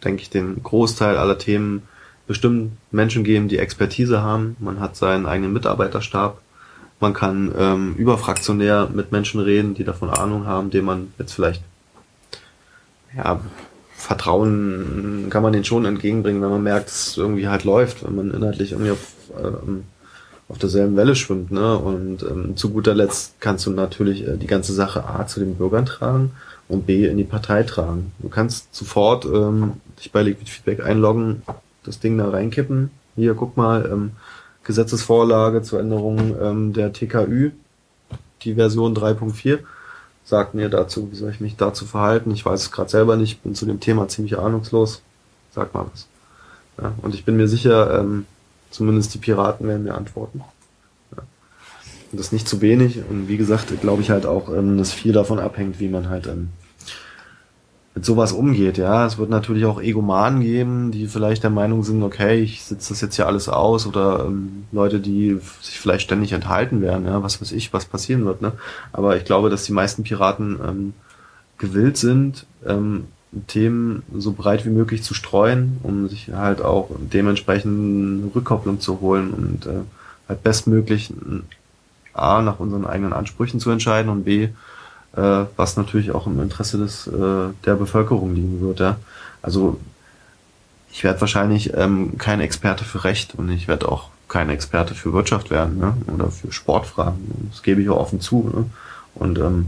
[0.04, 1.82] denke ich, den Großteil aller Themen
[2.26, 4.56] bestimmt Menschen geben, die Expertise haben.
[4.58, 6.40] Man hat seinen eigenen Mitarbeiterstab.
[7.00, 11.62] Man kann ähm, überfraktionär mit Menschen reden, die davon Ahnung haben, denen man jetzt vielleicht
[13.16, 13.40] ja,
[13.96, 18.30] Vertrauen kann man den schon entgegenbringen, wenn man merkt, es irgendwie halt läuft, wenn man
[18.30, 19.84] inhaltlich irgendwie auf, ähm,
[20.48, 21.50] auf derselben Welle schwimmt.
[21.50, 21.76] Ne?
[21.76, 25.56] Und ähm, zu guter Letzt kannst du natürlich äh, die ganze Sache A zu den
[25.56, 26.32] Bürgern tragen
[26.68, 28.12] und B in die Partei tragen.
[28.18, 31.42] Du kannst sofort ähm, dich bei Liquid Feedback einloggen,
[31.82, 32.90] das Ding da reinkippen.
[33.16, 34.12] Hier, guck mal, ähm,
[34.66, 37.52] Gesetzesvorlage zur Änderung ähm, der TKÜ,
[38.42, 39.60] die Version 3.4.
[40.24, 42.32] Sagt mir dazu, wie soll ich mich dazu verhalten?
[42.32, 45.02] Ich weiß es gerade selber nicht, bin zu dem Thema ziemlich ahnungslos.
[45.54, 46.08] Sag mal was.
[46.82, 48.26] Ja, und ich bin mir sicher, ähm,
[48.70, 50.42] zumindest die Piraten werden mir antworten.
[51.16, 51.22] Ja.
[52.10, 52.98] Und das ist nicht zu wenig.
[53.08, 56.26] Und wie gesagt, glaube ich halt auch, ähm, dass viel davon abhängt, wie man halt
[56.26, 56.48] ähm,
[57.96, 59.06] mit sowas umgeht, ja.
[59.06, 63.00] Es wird natürlich auch Egomanen geben, die vielleicht der Meinung sind, okay, ich sitze das
[63.00, 67.40] jetzt hier alles aus oder ähm, Leute, die sich vielleicht ständig enthalten werden, ja, was
[67.40, 68.52] weiß ich, was passieren wird, ne.
[68.92, 70.92] Aber ich glaube, dass die meisten Piraten ähm,
[71.56, 73.06] gewillt sind, ähm,
[73.46, 79.30] Themen so breit wie möglich zu streuen, um sich halt auch dementsprechend Rückkopplung zu holen
[79.30, 79.80] und äh,
[80.28, 81.14] halt bestmöglich
[82.12, 84.50] A, nach unseren eigenen Ansprüchen zu entscheiden und B,
[85.16, 88.80] äh, was natürlich auch im Interesse des, äh, der Bevölkerung liegen wird.
[88.80, 88.96] Ja?
[89.42, 89.78] Also
[90.92, 95.12] ich werde wahrscheinlich ähm, kein Experte für Recht und ich werde auch kein Experte für
[95.12, 95.96] Wirtschaft werden ne?
[96.12, 97.48] oder für Sportfragen.
[97.50, 98.50] Das gebe ich auch offen zu.
[98.54, 98.66] Ne?
[99.14, 99.66] Und ähm,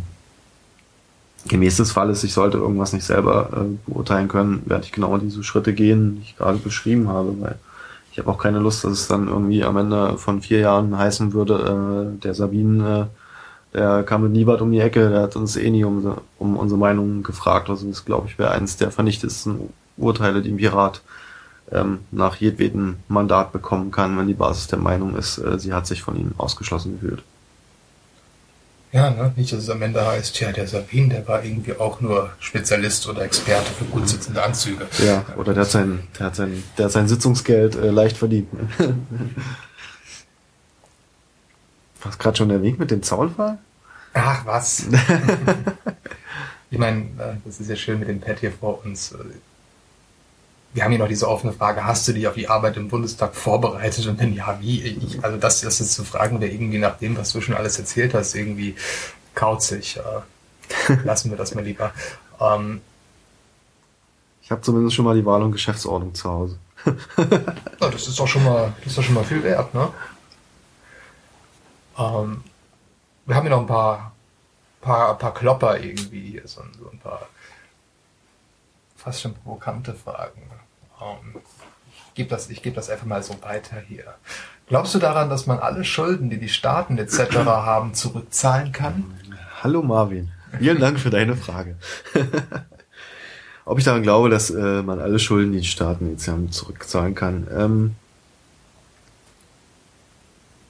[1.46, 5.44] gemäß des Falles, ich sollte irgendwas nicht selber äh, beurteilen können, werde ich genau diese
[5.44, 7.58] Schritte gehen, die ich gerade beschrieben habe, weil
[8.12, 11.32] ich habe auch keine Lust, dass es dann irgendwie am Ende von vier Jahren heißen
[11.32, 13.28] würde, äh, der Sabine äh,
[13.74, 16.78] der kam mit Niebert um die Ecke, der hat uns eh nie um, um unsere
[16.78, 17.68] Meinung gefragt.
[17.68, 21.02] Also das, glaube ich, wäre eines der vernichtetsten Urteile, die ein Pirat
[21.70, 25.87] ähm, nach jedweden Mandat bekommen kann, wenn die Basis der Meinung ist, äh, sie hat
[25.87, 27.22] sich von ihm ausgeschlossen gefühlt.
[28.90, 29.33] Ja, ne?
[29.37, 33.07] nicht, dass es am Ende heißt, ja, der Sabin, der war irgendwie auch nur Spezialist
[33.07, 34.87] oder Experte für gut sitzende Anzüge.
[35.04, 38.48] Ja, oder der hat sein, der hat sein, der hat sein Sitzungsgeld äh, leicht verdient.
[42.02, 43.58] Was gerade schon der Weg mit dem Zaunfall?
[44.14, 44.87] Ach was.
[46.70, 49.14] ich meine, äh, das ist ja schön mit dem Pad hier vor uns.
[50.74, 53.34] Wir haben hier noch diese offene Frage, hast du dich auf die Arbeit im Bundestag
[53.34, 54.06] vorbereitet?
[54.06, 54.82] Und wenn ja, wie?
[54.82, 57.78] Ich, also das, das jetzt zu fragen, der irgendwie nach dem, was du schon alles
[57.78, 58.76] erzählt hast, irgendwie
[59.34, 59.98] kauzig.
[59.98, 61.92] Äh, lassen wir das mal lieber.
[62.40, 62.80] Ähm,
[64.42, 66.58] ich habe zumindest schon mal die Wahl- und Geschäftsordnung zu Hause.
[67.80, 69.90] das ist doch schon mal, das ist doch schon mal viel wert, ne?
[71.99, 72.42] Ähm,
[73.26, 74.12] wir haben hier noch ein paar,
[74.80, 77.28] paar, paar Klopper irgendwie hier, so, so ein paar
[78.96, 80.42] fast schon provokante Fragen.
[81.01, 81.40] Ähm,
[81.90, 84.05] ich gebe das, ich gebe das einfach mal so weiter hier.
[84.66, 87.36] Glaubst du daran, dass man alle Schulden, die die Staaten etc.
[87.46, 89.05] haben, zurückzahlen kann?
[89.62, 90.30] Hallo Marvin.
[90.59, 91.76] Vielen Dank für deine Frage.
[93.64, 97.14] Ob ich daran glaube, dass äh, man alle Schulden, die die Staaten jetzt haben, zurückzahlen
[97.14, 97.46] kann.
[97.55, 97.96] Ähm,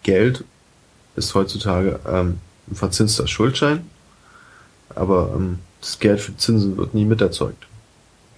[0.02, 0.44] Geld
[1.18, 2.38] ist heutzutage ähm,
[2.70, 3.84] ein verzinster Schuldschein,
[4.94, 7.66] aber ähm, das Geld für Zinsen wird nie miterzeugt.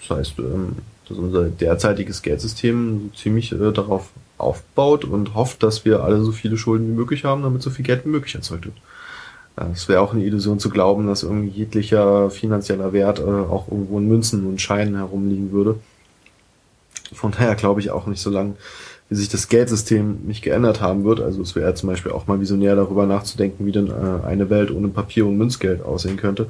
[0.01, 0.77] Das heißt, ähm,
[1.09, 6.57] dass unser derzeitiges Geldsystem ziemlich äh, darauf aufbaut und hofft, dass wir alle so viele
[6.57, 8.77] Schulden wie möglich haben, damit so viel Geld wie möglich erzeugt wird.
[9.75, 13.99] Es wäre auch eine Illusion zu glauben, dass irgendwie jeglicher finanzieller Wert äh, auch irgendwo
[13.99, 15.79] in Münzen und Scheinen herumliegen würde.
[17.13, 18.55] Von daher glaube ich auch nicht, so lange
[19.11, 21.21] wie sich das Geldsystem nicht geändert haben wird.
[21.21, 24.71] Also es wäre zum Beispiel auch mal visionär darüber nachzudenken, wie denn äh, eine Welt
[24.71, 26.47] ohne Papier und Münzgeld aussehen könnte.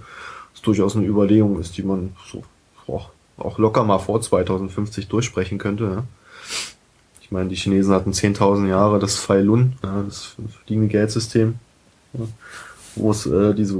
[0.52, 2.44] Das durchaus eine Überlegung ist, die man so
[2.86, 5.84] auch, auch locker mal vor 2050 durchsprechen könnte.
[5.84, 6.04] Ja.
[7.22, 11.54] Ich meine, die Chinesen hatten 10.000 Jahre das Fai Lun, ja, das fliegende Geldsystem.
[12.12, 12.26] Ja
[12.96, 13.78] wo es äh, diese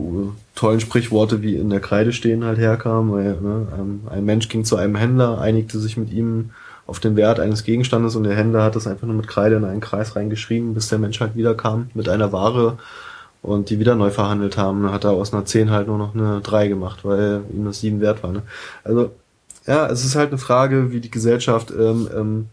[0.54, 3.12] tollen Sprichworte wie in der Kreide stehen halt herkam.
[3.12, 6.50] Weil, ne, ähm, ein Mensch ging zu einem Händler, einigte sich mit ihm
[6.90, 9.64] auf den Wert eines Gegenstandes und der Händler hat das einfach nur mit Kreide in
[9.64, 12.78] einen Kreis reingeschrieben, bis der Mensch halt wiederkam mit einer Ware
[13.42, 14.82] und die wieder neu verhandelt haben.
[14.82, 17.78] Dann hat er aus einer 10 halt nur noch eine 3 gemacht, weil ihm das
[17.78, 18.32] 7 wert war.
[18.32, 18.42] Ne?
[18.82, 19.12] Also
[19.68, 22.48] ja, es ist halt eine Frage, wie die Gesellschaft ähm, ähm,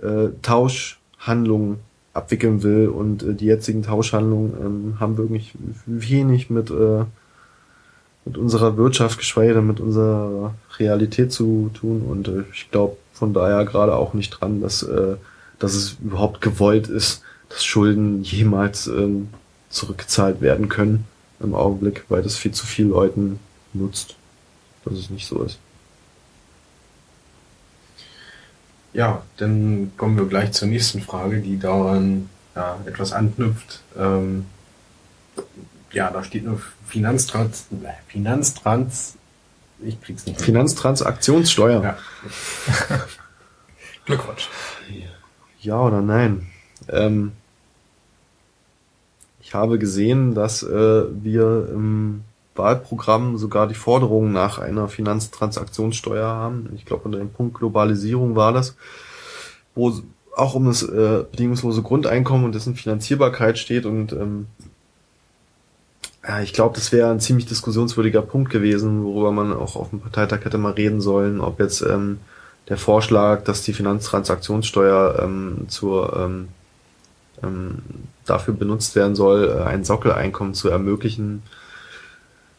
[0.00, 1.76] äh, Tauschhandlungen
[2.14, 2.88] abwickeln will.
[2.88, 5.52] Und äh, die jetzigen Tauschhandlungen ähm, haben wirklich
[5.84, 7.04] wenig mit, äh,
[8.24, 12.00] mit unserer Wirtschaft, geschweige denn mit unserer Realität zu tun.
[12.08, 15.16] Und äh, ich glaube von daher gerade auch nicht dran, dass, äh,
[15.58, 19.28] dass es überhaupt gewollt ist, dass Schulden jemals ähm,
[19.70, 21.04] zurückgezahlt werden können
[21.40, 23.38] im Augenblick, weil das viel zu viel Leuten
[23.72, 24.16] nutzt,
[24.84, 25.58] dass es nicht so ist.
[28.92, 33.82] Ja, dann kommen wir gleich zur nächsten Frage, die daran ja, etwas anknüpft.
[33.96, 34.46] Ähm,
[35.92, 37.66] ja, da steht nur Finanztrans,
[38.08, 39.17] Finanztrans,
[39.80, 40.40] ich krieg's nicht.
[40.40, 41.82] Finanztransaktionssteuer.
[41.82, 41.98] Ja.
[44.04, 44.48] Glückwunsch.
[45.60, 46.46] Ja oder nein?
[46.88, 47.32] Ähm,
[49.40, 52.24] ich habe gesehen, dass äh, wir im
[52.54, 56.70] Wahlprogramm sogar die Forderung nach einer Finanztransaktionssteuer haben.
[56.74, 58.76] Ich glaube, unter dem Punkt Globalisierung war das,
[59.74, 59.92] wo
[60.36, 63.86] auch um das äh, bedingungslose Grundeinkommen und dessen Finanzierbarkeit steht.
[63.86, 64.46] Und ähm,
[66.26, 70.00] ja, ich glaube, das wäre ein ziemlich diskussionswürdiger Punkt gewesen, worüber man auch auf dem
[70.00, 72.18] Parteitag hätte mal reden sollen, ob jetzt ähm,
[72.68, 76.48] der Vorschlag, dass die Finanztransaktionssteuer ähm, zur ähm,
[77.42, 77.78] ähm,
[78.26, 81.42] dafür benutzt werden soll, äh, ein Sockeleinkommen zu ermöglichen,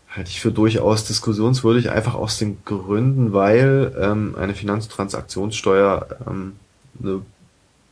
[0.10, 6.53] halte ich für durchaus diskussionswürdig, einfach aus den Gründen, weil ähm, eine Finanztransaktionssteuer ähm,
[7.01, 7.22] eine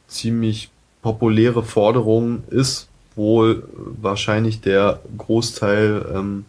[0.08, 0.70] ziemlich
[1.02, 2.88] populäre Forderung ist,
[3.18, 6.46] wohl wahrscheinlich der Großteil ähm,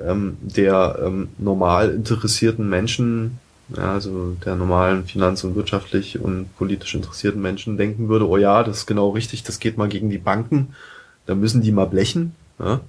[0.00, 3.38] ähm, der ähm, normal interessierten Menschen,
[3.76, 8.62] ja, also der normalen finanz- und wirtschaftlich und politisch interessierten Menschen denken würde, oh ja,
[8.62, 10.74] das ist genau richtig, das geht mal gegen die Banken,
[11.26, 12.34] da müssen die mal blechen.
[12.58, 12.80] Ja?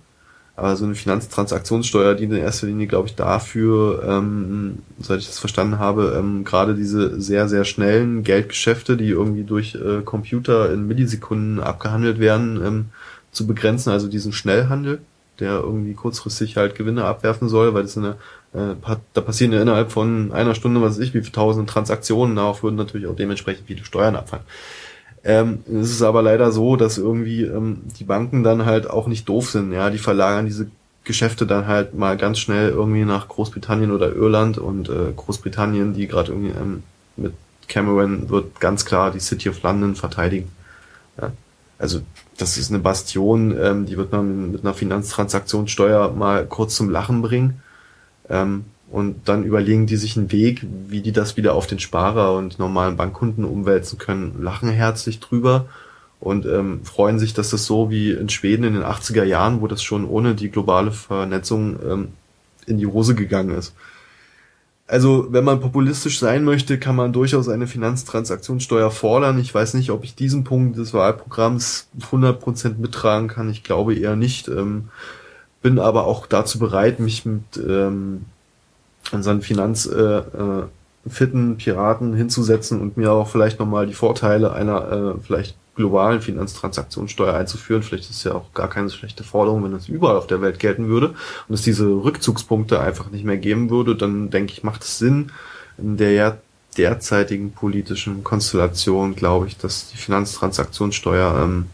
[0.60, 5.39] Aber so eine Finanztransaktionssteuer dient in erster Linie, glaube ich, dafür, ähm, seit ich das
[5.39, 10.86] verstanden habe, ähm, gerade diese sehr, sehr schnellen Geldgeschäfte, die irgendwie durch äh, Computer in
[10.86, 12.86] Millisekunden abgehandelt werden, ähm,
[13.32, 13.91] zu begrenzen.
[13.91, 14.99] Also diesen Schnellhandel,
[15.39, 18.18] der irgendwie kurzfristig halt Gewinne abwerfen soll, weil das eine,
[18.53, 18.76] äh,
[19.14, 22.64] da passieren ja innerhalb von einer Stunde, was weiß ich, wie viele tausend Transaktionen, darauf
[22.64, 24.43] würden natürlich auch dementsprechend viele Steuern abfallen.
[25.24, 29.28] Ähm, es ist aber leider so, dass irgendwie ähm, die Banken dann halt auch nicht
[29.28, 29.74] doof sind.
[29.74, 30.67] Ja, die verlagern diese
[31.03, 36.07] Geschäfte dann halt mal ganz schnell irgendwie nach Großbritannien oder Irland und äh, Großbritannien, die
[36.07, 36.84] gerade irgendwie ähm,
[37.17, 37.34] mit
[37.67, 40.51] Cameron wird ganz klar die City of London verteidigen.
[41.20, 41.32] Ja?
[41.78, 42.01] Also
[42.38, 47.22] das ist eine Bastion, ähm, die wird man mit einer Finanztransaktionssteuer mal kurz zum Lachen
[47.22, 47.61] bringen.
[48.30, 52.35] Ähm, und dann überlegen die sich einen Weg, wie die das wieder auf den Sparer
[52.35, 55.67] und normalen Bankkunden umwälzen können, lachen herzlich drüber
[56.19, 59.67] und ähm, freuen sich, dass das so wie in Schweden in den 80er Jahren, wo
[59.67, 62.07] das schon ohne die globale Vernetzung ähm,
[62.65, 63.73] in die Hose gegangen ist.
[64.87, 69.39] Also, wenn man populistisch sein möchte, kann man durchaus eine Finanztransaktionssteuer fordern.
[69.39, 73.51] Ich weiß nicht, ob ich diesen Punkt des Wahlprogramms 100% mittragen kann.
[73.51, 74.47] Ich glaube eher nicht.
[74.47, 74.89] Ähm,
[75.61, 78.25] bin aber auch dazu bereit, mich mit ähm,
[79.12, 80.72] unseren finanzfitten
[81.05, 86.22] äh, äh, Piraten hinzusetzen und mir auch vielleicht nochmal die Vorteile einer äh, vielleicht globalen
[86.22, 87.84] Finanztransaktionssteuer einzuführen.
[87.84, 90.60] Vielleicht ist es ja auch gar keine schlechte Forderung, wenn das überall auf der Welt
[90.60, 91.16] gelten würde
[91.47, 95.32] und es diese Rückzugspunkte einfach nicht mehr geben würde, dann denke ich, macht es Sinn,
[95.78, 96.39] in der
[96.78, 101.66] derzeitigen politischen Konstellation, glaube ich, dass die Finanztransaktionssteuer ähm,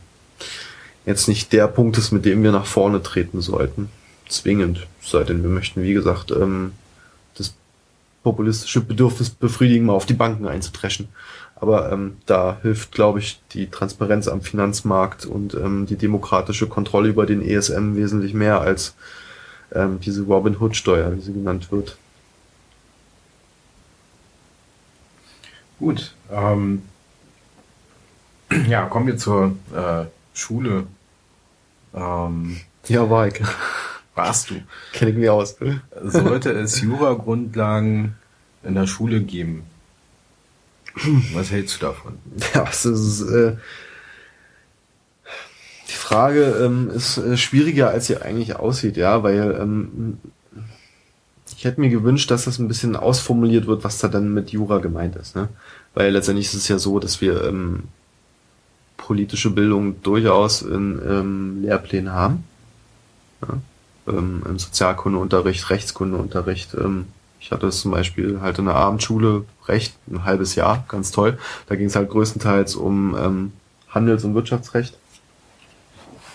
[1.06, 3.90] jetzt nicht der Punkt ist, mit dem wir nach vorne treten sollten.
[4.28, 6.72] zwingend, seitdem wir möchten, wie gesagt, ähm,
[8.26, 11.10] populistische Bedürfnis befriedigen, mal auf die Banken einzutreschen.
[11.56, 17.08] Aber ähm, da hilft, glaube ich, die Transparenz am Finanzmarkt und ähm, die demokratische Kontrolle
[17.08, 18.96] über den ESM wesentlich mehr als
[19.72, 21.98] ähm, diese Robin Hood-Steuer, wie sie genannt wird.
[25.78, 26.16] Gut.
[26.32, 26.82] Ähm,
[28.68, 30.88] ja, kommen wir zur äh, Schule.
[31.94, 33.36] Ähm, ja, ich.
[34.16, 34.56] Warst du?
[34.94, 35.58] Kenne ich mir aus.
[36.04, 38.16] Sollte es Jura-Grundlagen
[38.64, 39.64] in der Schule geben?
[41.34, 42.18] Was hältst du davon?
[42.54, 43.58] Ja, es ist, äh,
[45.90, 50.18] die Frage ähm, ist äh, schwieriger, als sie eigentlich aussieht, ja, weil ähm,
[51.58, 54.80] ich hätte mir gewünscht, dass das ein bisschen ausformuliert wird, was da dann mit Jura
[54.80, 55.50] gemeint ist, ne?
[55.94, 57.84] Weil letztendlich ist es ja so, dass wir ähm,
[58.98, 62.44] politische Bildung durchaus in ähm, Lehrplänen haben.
[63.42, 63.58] Ja?
[64.08, 67.06] Ähm, Im Sozialkundeunterricht, Rechtskundeunterricht, ähm,
[67.40, 71.38] ich hatte es zum Beispiel halt in der Abendschule recht, ein halbes Jahr, ganz toll.
[71.68, 73.54] Da ging es halt größtenteils um ähm,
[73.90, 74.98] Handels- und Wirtschaftsrecht.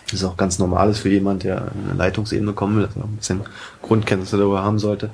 [0.05, 3.05] Das ist auch ganz normales für jemand, der in eine Leitungsebene kommen will, dass er
[3.05, 3.43] ein bisschen
[3.83, 5.11] Grundkenntnisse darüber haben sollte.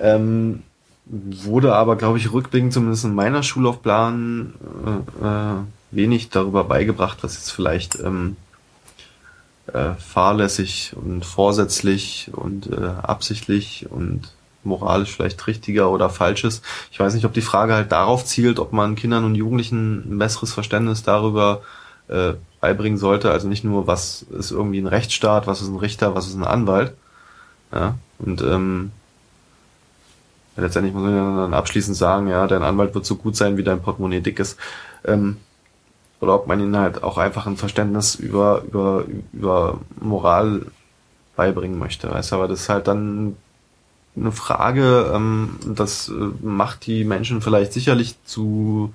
[0.00, 0.62] Ähm,
[1.06, 4.54] wurde aber, glaube ich, rückblickend zumindest in meiner Schullaufplan
[4.86, 5.54] äh, äh,
[5.90, 8.36] wenig darüber beigebracht, was jetzt vielleicht ähm,
[9.74, 16.62] äh, fahrlässig und vorsätzlich und äh, absichtlich und moralisch vielleicht richtiger oder falsches.
[16.90, 20.18] Ich weiß nicht, ob die Frage halt darauf zielt, ob man Kindern und Jugendlichen ein
[20.18, 21.62] besseres Verständnis darüber
[22.08, 23.30] äh, beibringen sollte.
[23.30, 26.44] Also nicht nur, was ist irgendwie ein Rechtsstaat, was ist ein Richter, was ist ein
[26.44, 26.94] Anwalt.
[27.72, 28.90] Ja, und ähm,
[30.56, 33.80] letztendlich muss man dann abschließend sagen, ja, dein Anwalt wird so gut sein, wie dein
[33.80, 34.58] Portemonnaie dick ist.
[35.04, 35.38] Ähm,
[36.20, 40.66] oder ob man ihnen halt auch einfach ein Verständnis über, über, über Moral
[41.36, 42.10] beibringen möchte.
[42.10, 43.36] Weißt du, aber das ist halt dann
[44.16, 46.12] eine Frage, ähm, das äh,
[46.42, 48.92] macht die Menschen vielleicht sicherlich zu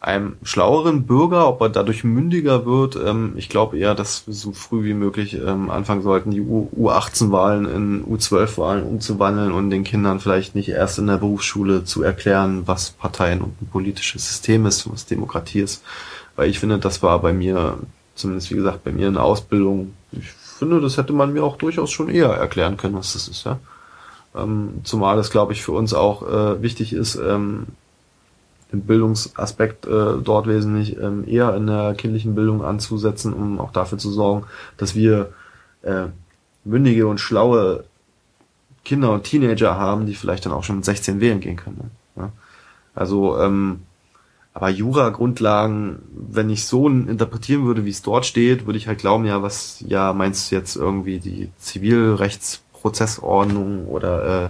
[0.00, 2.96] einem schlaueren Bürger, ob er dadurch mündiger wird.
[2.96, 7.64] Ähm, ich glaube eher, dass wir so früh wie möglich ähm, anfangen sollten, die U18-Wahlen
[7.64, 12.90] in U12-Wahlen umzuwandeln und den Kindern vielleicht nicht erst in der Berufsschule zu erklären, was
[12.90, 15.82] Parteien und ein politisches System ist, was Demokratie ist.
[16.36, 17.78] Weil ich finde, das war bei mir,
[18.14, 21.56] zumindest wie gesagt, bei mir in der Ausbildung, ich finde, das hätte man mir auch
[21.56, 23.58] durchaus schon eher erklären können, was das ist, ja.
[24.34, 27.68] Ähm, zumal es, glaube ich, für uns auch äh, wichtig ist, ähm,
[28.72, 33.98] den Bildungsaspekt äh, dort wesentlich ähm, eher in der kindlichen Bildung anzusetzen, um auch dafür
[33.98, 34.44] zu sorgen,
[34.76, 35.32] dass wir
[35.82, 36.06] äh,
[36.64, 37.84] mündige und schlaue
[38.84, 41.90] Kinder und Teenager haben, die vielleicht dann auch schon mit 16 wählen gehen können.
[42.16, 42.22] Ne?
[42.22, 42.32] Ja?
[42.94, 43.82] Also, ähm,
[44.52, 49.26] aber Jura-Grundlagen, wenn ich so interpretieren würde, wie es dort steht, würde ich halt glauben,
[49.26, 54.48] ja, was, ja, meinst du jetzt irgendwie die Zivilrechts Prozessordnung oder äh,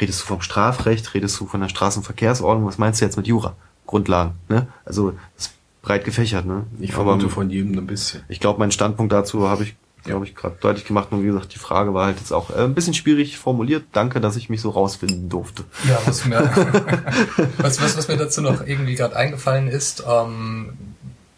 [0.00, 3.54] redest du vom Strafrecht, redest du von der Straßenverkehrsordnung, was meinst du jetzt mit Jura?
[3.86, 4.68] Grundlagen, ne?
[4.84, 6.64] Also das ist breit gefächert, ne?
[6.78, 8.22] Ich vermute Aber, von jedem ein bisschen.
[8.28, 11.08] Ich glaube, mein Standpunkt dazu habe ich, glaube ich, gerade deutlich gemacht.
[11.10, 13.84] Und wie gesagt, die Frage war halt jetzt auch äh, ein bisschen schwierig formuliert.
[13.92, 15.64] Danke, dass ich mich so rausfinden durfte.
[15.88, 16.38] Ja, was mir,
[17.58, 20.74] was, was, was mir dazu noch irgendwie gerade eingefallen ist, ähm,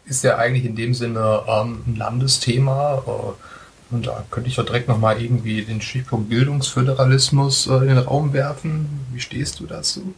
[0.07, 3.05] ist ja eigentlich in dem Sinne ähm, ein Landesthema.
[3.07, 3.60] Äh,
[3.91, 8.33] und da könnte ich doch direkt nochmal irgendwie den Stichpunkt Bildungsföderalismus äh, in den Raum
[8.33, 8.89] werfen.
[9.13, 10.15] Wie stehst du dazu?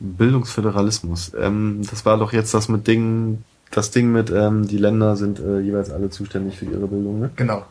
[0.00, 1.32] Bildungsföderalismus.
[1.38, 5.38] Ähm, das war doch jetzt das mit Ding, das Ding mit, ähm, die Länder sind
[5.38, 7.30] äh, jeweils alle zuständig für ihre Bildung, ne?
[7.36, 7.66] Genau.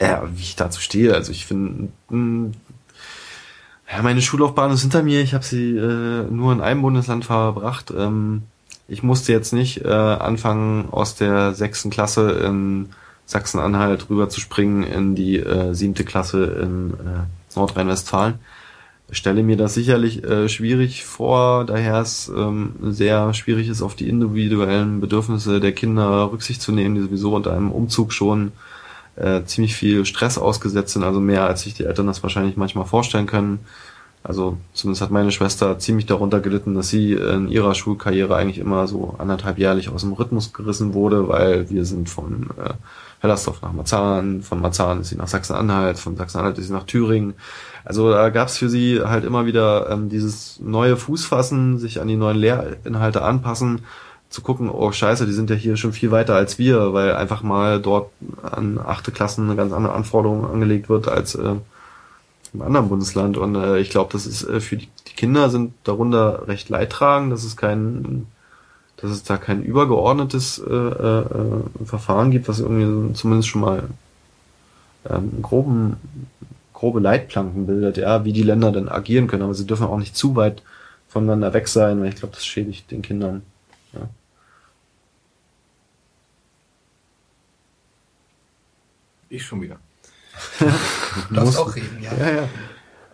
[0.00, 5.20] Ja, wie ich dazu stehe, also ich finde, ja, meine Schullaufbahn ist hinter mir.
[5.20, 7.92] Ich habe sie äh, nur in einem Bundesland verbracht.
[7.96, 8.42] Ähm,
[8.88, 12.90] ich musste jetzt nicht äh, anfangen aus der sechsten Klasse in
[13.26, 18.34] Sachsen-Anhalt rüber zu springen in die äh, siebte Klasse in äh, Nordrhein-Westfalen.
[19.10, 24.08] Stelle mir das sicherlich äh, schwierig vor, daher es ähm, sehr schwierig ist, auf die
[24.08, 28.52] individuellen Bedürfnisse der Kinder Rücksicht zu nehmen, die sowieso unter einem Umzug schon
[29.16, 32.86] äh, ziemlich viel Stress ausgesetzt sind, also mehr als sich die Eltern das wahrscheinlich manchmal
[32.86, 33.60] vorstellen können.
[34.22, 38.88] Also zumindest hat meine Schwester ziemlich darunter gelitten, dass sie in ihrer Schulkarriere eigentlich immer
[38.88, 42.72] so anderthalb jährlich aus dem Rhythmus gerissen wurde, weil wir sind von äh,
[43.24, 47.32] Hellersdorf nach Marzahn, von Marzahn ist sie nach Sachsen-Anhalt, von Sachsen-Anhalt ist sie nach Thüringen.
[47.82, 52.08] Also da gab es für sie halt immer wieder ähm, dieses neue Fußfassen, sich an
[52.08, 53.80] die neuen Lehrinhalte anpassen,
[54.28, 57.42] zu gucken, oh scheiße, die sind ja hier schon viel weiter als wir, weil einfach
[57.42, 58.10] mal dort
[58.42, 61.54] an achte Klassen eine ganz andere Anforderung angelegt wird als äh,
[62.52, 63.38] im anderen Bundesland.
[63.38, 67.32] Und äh, ich glaube, das ist äh, für die, die Kinder sind darunter recht leidtragend.
[67.32, 68.26] Das ist kein
[69.04, 71.24] dass es da kein übergeordnetes äh, äh,
[71.84, 73.82] Verfahren gibt, was irgendwie zumindest schon mal
[75.10, 75.96] ähm, groben,
[76.72, 79.42] grobe Leitplanken bildet, ja, wie die Länder dann agieren können.
[79.42, 80.62] Aber sie dürfen auch nicht zu weit
[81.06, 83.42] voneinander weg sein, weil ich glaube, das schädigt den Kindern.
[83.92, 84.08] Ja.
[89.28, 89.76] Ich schon wieder.
[91.28, 92.10] du darfst auch reden, ja.
[92.14, 92.48] Ja,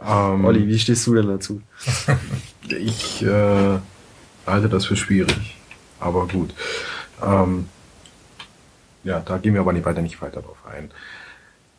[0.03, 0.35] ja.
[0.35, 1.61] Ähm, Olli, wie stehst du denn dazu?
[2.69, 3.79] ich äh,
[4.47, 5.60] halte das für schwierig.
[6.01, 6.55] Aber gut.
[7.23, 7.69] Ähm,
[9.05, 10.91] ja, da gehen wir aber nicht weiter, nicht weiter drauf ein.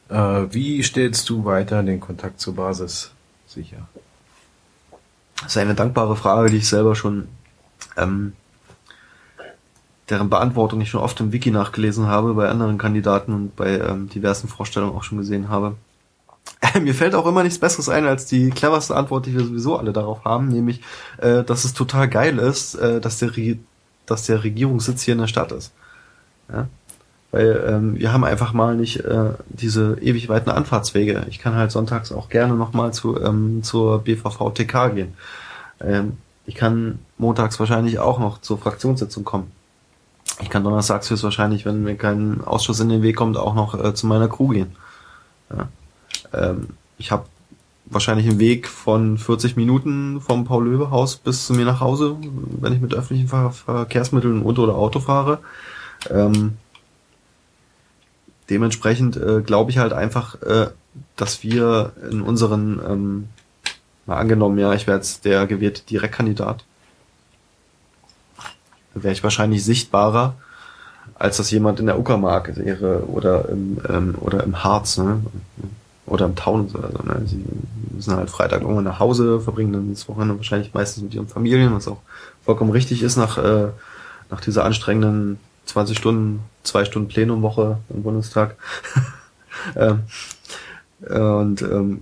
[0.10, 3.12] Äh, wie stellst du weiter den Kontakt zur Basis
[3.48, 3.88] sicher?
[5.42, 7.28] Das ist eine dankbare Frage, die ich selber schon,
[7.98, 8.34] ähm,
[10.10, 14.10] deren Beantwortung ich schon oft im Wiki nachgelesen habe, bei anderen Kandidaten und bei ähm,
[14.10, 15.76] diversen Vorstellungen auch schon gesehen habe.
[16.82, 19.94] Mir fällt auch immer nichts Besseres ein als die cleverste Antwort, die wir sowieso alle
[19.94, 20.82] darauf haben, nämlich,
[21.18, 23.36] äh, dass es total geil ist, äh, dass, der
[24.12, 25.72] dass der Regierungssitz hier in der Stadt ist.
[26.52, 26.68] Ja?
[27.32, 31.26] Weil ähm, wir haben einfach mal nicht äh, diese ewig weiten Anfahrtswege.
[31.30, 35.14] Ich kann halt sonntags auch gerne nochmal zu, ähm, zur BVV-TK gehen.
[35.80, 39.52] Ähm, ich kann montags wahrscheinlich auch noch zur Fraktionssitzung kommen.
[40.42, 43.94] Ich kann donnerstags höchstwahrscheinlich, wenn mir kein Ausschuss in den Weg kommt, auch noch äh,
[43.94, 44.76] zu meiner Crew gehen.
[45.56, 45.70] Ja.
[46.34, 47.26] Ähm, ich habe
[47.92, 52.16] wahrscheinlich einen Weg von 40 Minuten vom Paul-Löwe-Haus bis zu mir nach Hause,
[52.60, 55.40] wenn ich mit öffentlichen Ver Verkehrsmitteln und oder Auto fahre.
[56.10, 56.58] Ähm,
[58.50, 60.70] dementsprechend äh, glaube ich halt einfach, äh,
[61.16, 63.30] dass wir in unseren, ähm,
[64.06, 66.64] mal angenommen, ja, ich wäre jetzt der gewählte Direktkandidat,
[68.94, 70.36] wäre ich wahrscheinlich sichtbarer,
[71.16, 75.22] als das jemand in der Uckermark wäre oder im, ähm, oder im Harz, ne?
[76.12, 76.98] Oder im Taunus oder so.
[77.04, 77.22] Ne?
[77.26, 77.42] Sie
[77.94, 81.74] müssen halt Freitag irgendwann nach Hause, verbringen dann das Wochenende wahrscheinlich meistens mit ihren Familien,
[81.74, 82.02] was auch
[82.44, 83.70] vollkommen richtig ist nach, äh,
[84.30, 88.58] nach dieser anstrengenden 20 Stunden, zwei Stunden Plenumwoche im Bundestag.
[89.78, 90.02] ähm,
[91.10, 92.02] und ähm,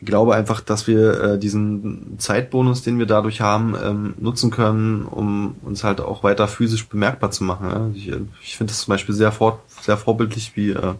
[0.00, 5.56] glaube einfach, dass wir äh, diesen Zeitbonus, den wir dadurch haben, ähm, nutzen können, um
[5.62, 7.68] uns halt auch weiter physisch bemerkbar zu machen.
[7.68, 7.90] Ja?
[7.92, 8.08] Ich,
[8.42, 10.94] ich finde es zum Beispiel sehr, vor, sehr vorbildlich, wie äh,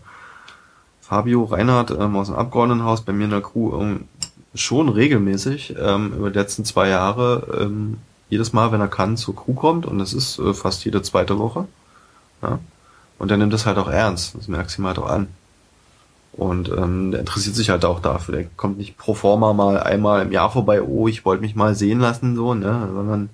[1.08, 4.04] Fabio Reinhardt ähm, aus dem Abgeordnetenhaus bei mir in der Crew ähm,
[4.54, 7.96] schon regelmäßig ähm, über die letzten zwei Jahre ähm,
[8.28, 11.38] jedes Mal, wenn er kann, zur Crew kommt und das ist äh, fast jede zweite
[11.38, 11.66] Woche.
[12.42, 12.58] Ja?
[13.18, 14.34] Und er nimmt das halt auch ernst.
[14.34, 15.28] Das merkt sie ihm halt auch an.
[16.32, 18.36] Und ähm, der interessiert sich halt auch dafür.
[18.36, 21.74] Der kommt nicht pro forma mal einmal im Jahr vorbei, oh, ich wollte mich mal
[21.74, 22.88] sehen lassen, so, ne?
[22.92, 23.30] Sondern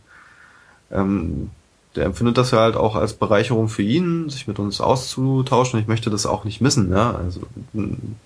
[0.92, 1.50] ähm,
[1.97, 5.78] der empfindet das ja halt auch als Bereicherung für ihn, sich mit uns auszutauschen.
[5.78, 7.14] Ich möchte das auch nicht missen, ne?
[7.14, 7.42] Also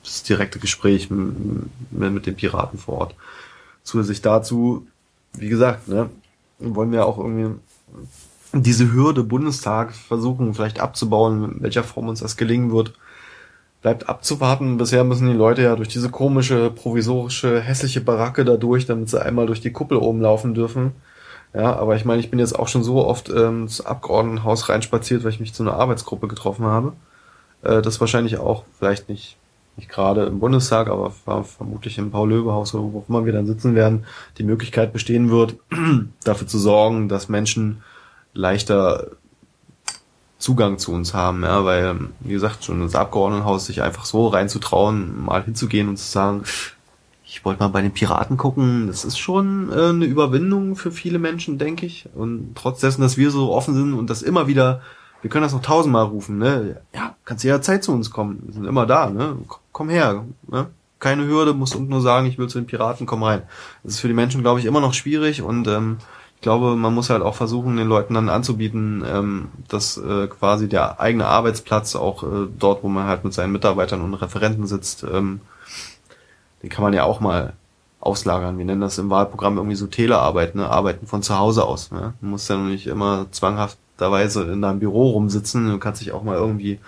[0.02, 1.34] das direkte Gespräch mit,
[1.90, 3.14] mit den Piraten vor Ort.
[3.84, 4.86] Zusätzlich dazu,
[5.34, 6.08] wie gesagt, ne,
[6.58, 7.58] wollen wir auch irgendwie
[8.52, 12.94] diese Hürde Bundestag versuchen vielleicht abzubauen, in welcher Form uns das gelingen wird,
[13.82, 14.78] bleibt abzuwarten.
[14.78, 19.22] Bisher müssen die Leute ja durch diese komische, provisorische, hässliche Baracke da durch, damit sie
[19.22, 20.92] einmal durch die Kuppel oben laufen dürfen.
[21.54, 25.24] Ja, aber ich meine, ich bin jetzt auch schon so oft ähm, ins Abgeordnetenhaus reinspaziert,
[25.24, 26.92] weil ich mich zu einer Arbeitsgruppe getroffen habe.
[27.62, 29.38] Äh, das wahrscheinlich auch vielleicht nicht
[29.78, 31.12] nicht gerade im Bundestag, aber
[31.44, 34.04] vermutlich im Paul-Löbe-Haus, wo immer wir dann sitzen werden,
[34.36, 35.54] die Möglichkeit bestehen wird,
[36.24, 37.82] dafür zu sorgen, dass Menschen
[38.34, 39.06] leichter
[40.38, 45.24] Zugang zu uns haben, ja, weil, wie gesagt, schon das Abgeordnetenhaus sich einfach so reinzutrauen,
[45.24, 46.42] mal hinzugehen und zu sagen,
[47.38, 51.20] ich wollte mal bei den Piraten gucken, das ist schon äh, eine Überwindung für viele
[51.20, 52.08] Menschen, denke ich.
[52.12, 54.80] Und trotz dessen, dass wir so offen sind und das immer wieder,
[55.22, 56.80] wir können das noch tausendmal rufen, ne?
[56.92, 59.36] Ja, kannst jederzeit zu uns kommen, wir sind immer da, ne?
[59.70, 60.66] Komm her, ne?
[60.98, 63.42] Keine Hürde, musst unten nur sagen, ich will zu den Piraten, komm rein.
[63.84, 65.98] Das ist für die Menschen, glaube ich, immer noch schwierig und ähm,
[66.34, 70.68] ich glaube, man muss halt auch versuchen, den Leuten dann anzubieten, ähm, dass äh, quasi
[70.68, 75.04] der eigene Arbeitsplatz auch äh, dort, wo man halt mit seinen Mitarbeitern und Referenten sitzt,
[75.04, 75.40] ähm,
[76.62, 77.54] den kann man ja auch mal
[78.00, 78.58] auslagern.
[78.58, 80.68] Wir nennen das im Wahlprogramm irgendwie so Telearbeit, ne?
[80.68, 81.90] Arbeiten von zu Hause aus.
[81.90, 82.14] Ne?
[82.20, 85.68] Du musst ja nicht immer zwanghafterweise in deinem Büro rumsitzen.
[85.68, 86.78] Du kannst dich auch mal irgendwie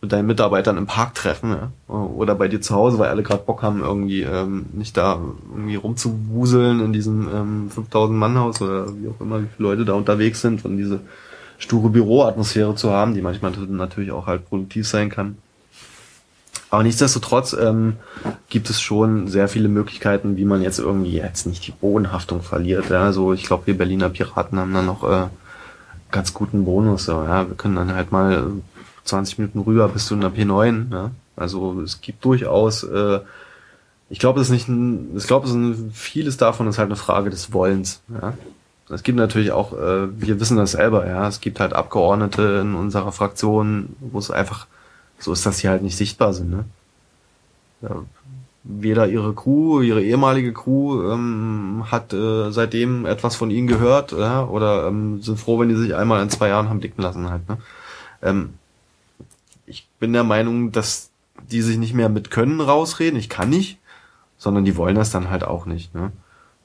[0.00, 1.94] mit deinen Mitarbeitern im Park treffen ja?
[1.94, 5.20] oder bei dir zu Hause, weil alle gerade Bock haben, irgendwie ähm, nicht da
[5.52, 9.84] irgendwie rumzuwuseln in diesem ähm, 5000 Mann Haus oder wie auch immer, wie viele Leute
[9.84, 11.00] da unterwegs sind und diese
[11.58, 15.38] sture Büroatmosphäre zu haben, die manchmal natürlich auch halt produktiv sein kann.
[16.72, 17.98] Aber nichtsdestotrotz ähm,
[18.48, 22.88] gibt es schon sehr viele Möglichkeiten, wie man jetzt irgendwie jetzt nicht die Bodenhaftung verliert.
[22.88, 25.26] Ja, also ich glaube, wir Berliner Piraten haben da noch äh,
[26.10, 27.04] ganz guten Bonus.
[27.04, 28.44] So, ja, wir können dann halt mal
[29.04, 30.90] 20 Minuten rüber bist du in der P9.
[30.90, 31.10] Ja?
[31.36, 33.20] Also es gibt durchaus, äh,
[34.08, 36.96] ich glaube, es ist nicht, ein, ich glaube, es ist vieles davon ist halt eine
[36.96, 38.00] Frage des Wollens.
[38.08, 38.32] Ja?
[38.88, 42.74] Es gibt natürlich auch, äh, wir wissen das selber, ja, es gibt halt Abgeordnete in
[42.74, 44.66] unserer Fraktion, wo es einfach
[45.22, 46.50] so ist, dass sie halt nicht sichtbar sind.
[46.50, 46.64] Ne?
[48.64, 54.44] weder ihre Crew, ihre ehemalige Crew ähm, hat äh, seitdem etwas von ihnen gehört ja,
[54.44, 57.48] oder ähm, sind froh, wenn die sich einmal in zwei Jahren haben dicken lassen halt.
[57.48, 57.58] Ne?
[58.22, 58.54] Ähm,
[59.66, 61.10] ich bin der Meinung, dass
[61.50, 63.18] die sich nicht mehr mit können rausreden.
[63.18, 63.78] Ich kann nicht,
[64.38, 65.94] sondern die wollen das dann halt auch nicht.
[65.94, 66.12] Ne?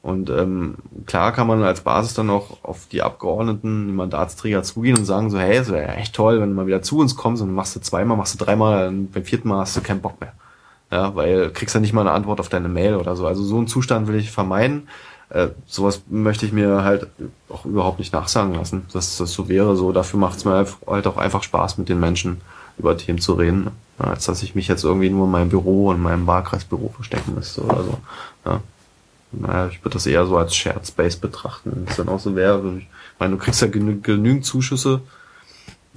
[0.07, 4.97] Und ähm, klar kann man als Basis dann auch auf die Abgeordneten, die Mandatsträger zugehen
[4.97, 7.43] und sagen so, hey, es wäre echt toll, wenn du mal wieder zu uns kommst
[7.43, 10.31] und machst du zweimal, machst du dreimal, beim vierten Mal hast du keinen Bock mehr.
[10.93, 13.27] Ja, weil kriegst ja nicht mal eine Antwort auf deine Mail oder so.
[13.27, 14.87] Also so einen Zustand will ich vermeiden.
[15.27, 17.07] Äh, sowas möchte ich mir halt
[17.49, 19.75] auch überhaupt nicht nachsagen lassen, dass das so wäre.
[19.75, 22.39] So dafür macht es mir halt auch einfach Spaß, mit den Menschen
[22.77, 26.01] über Themen zu reden, als dass ich mich jetzt irgendwie nur in meinem Büro und
[26.01, 27.97] meinem Wahlkreisbüro verstecken müsste oder so.
[28.45, 28.61] Ja.
[29.39, 32.35] Naja, ich würde das eher so als Shared Space betrachten, wenn es dann auch so
[32.35, 32.77] wäre.
[32.77, 32.87] Ich
[33.19, 35.01] meine, du kriegst ja genü genügend Zuschüsse,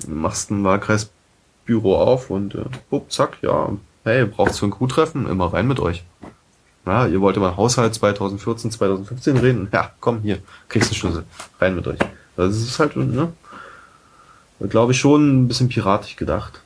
[0.07, 3.71] machst ein Wahlkreisbüro auf und äh, bupp, zack, ja,
[4.05, 5.27] hey, braucht's für ein Crew-Treffen?
[5.27, 6.05] Immer rein mit euch.
[6.87, 9.69] Ja, ihr wollt über den Haushalt 2014, 2015 reden?
[9.73, 10.39] Ja, komm, hier,
[10.69, 11.25] kriegst du Schlüssel.
[11.61, 11.99] Rein mit euch.
[12.37, 13.33] Das ist halt, ne?
[14.61, 16.61] Glaube ich schon ein bisschen piratisch gedacht.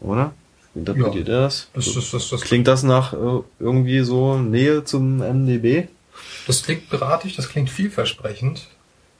[0.00, 0.32] Oder?
[0.78, 1.34] Interpretiert ja.
[1.34, 1.68] ihr das?
[1.74, 2.40] Das, das, das, das?
[2.42, 5.88] Klingt das nach äh, irgendwie so Nähe zum MDB?
[6.46, 8.68] Das klingt piratisch, das klingt vielversprechend.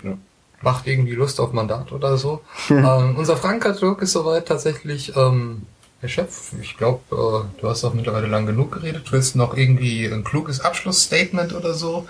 [0.03, 0.17] Ja.
[0.63, 2.43] Macht irgendwie Lust auf Mandat oder so.
[2.71, 5.63] ähm, unser Fragenkatalog ist soweit tatsächlich ähm,
[6.01, 9.09] Herr Chef, ich glaube, äh, du hast auch mittlerweile lang genug geredet.
[9.09, 12.07] Du willst noch irgendwie ein kluges Abschlussstatement oder so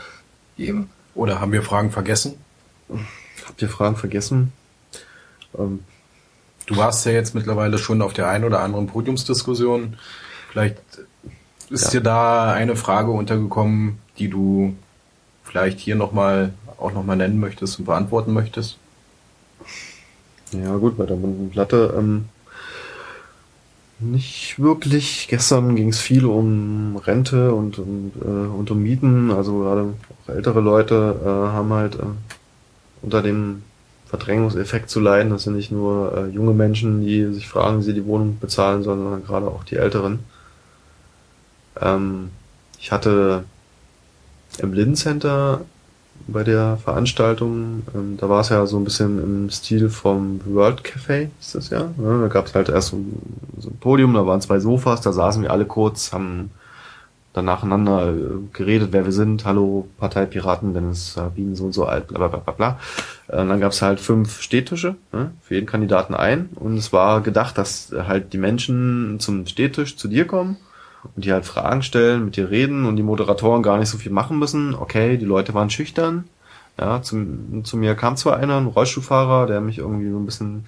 [0.58, 0.90] geben?
[1.14, 2.34] Oder haben wir Fragen vergessen?
[3.46, 4.52] Habt ihr Fragen vergessen?
[5.58, 5.80] Ähm,
[6.68, 9.96] du warst ja jetzt mittlerweile schon auf der einen oder anderen Podiumsdiskussion.
[10.50, 10.76] Vielleicht
[11.70, 11.90] ist ja.
[11.90, 14.76] dir da eine Frage untergekommen, die du
[15.44, 18.76] vielleicht hier nochmal auch nochmal nennen möchtest und beantworten möchtest?
[20.52, 22.26] Ja gut, bei der bunten Platte ähm,
[23.98, 25.26] nicht wirklich.
[25.28, 29.30] Gestern ging es viel um Rente und, und, äh, und um Mieten.
[29.30, 32.04] Also gerade auch ältere Leute äh, haben halt äh,
[33.02, 33.62] unter dem
[34.08, 35.30] Verdrängungseffekt zu leiden.
[35.30, 38.82] Das sind nicht nur äh, junge Menschen, die sich fragen, wie sie die Wohnung bezahlen
[38.82, 40.20] sollen, sondern gerade auch die Älteren.
[41.80, 42.30] Ähm,
[42.78, 43.44] ich hatte
[44.58, 45.60] im Lindencenter
[46.26, 47.82] bei der Veranstaltung.
[47.94, 51.70] Ähm, da war es ja so ein bisschen im Stil vom World Café, ist das
[51.70, 51.80] ja.
[51.80, 52.98] ja da gab es halt erst so
[53.58, 56.50] so ein, Podium, da waren zwei Sofas, da saßen wir alle kurz, haben
[57.38, 58.14] dann nacheinander äh,
[58.52, 59.44] geredet, wer wir sind.
[59.44, 62.78] Hallo, Partei Piraten, Dennis Sabine so und so alt, bla bla bla bla.
[63.28, 66.50] Äh, und dann gab es halt fünf Stehtische, ne, für jeden Kandidaten ein.
[66.56, 70.56] Und es war gedacht, dass halt die Menschen zum Stehtisch zu dir kommen
[71.14, 74.12] und die halt Fragen stellen, mit dir reden und die Moderatoren gar nicht so viel
[74.12, 74.74] machen müssen.
[74.74, 76.24] Okay, die Leute waren schüchtern.
[76.78, 80.66] Ja, zum, zu mir kam zwar einer, ein Rollstuhlfahrer, der mich irgendwie so ein bisschen,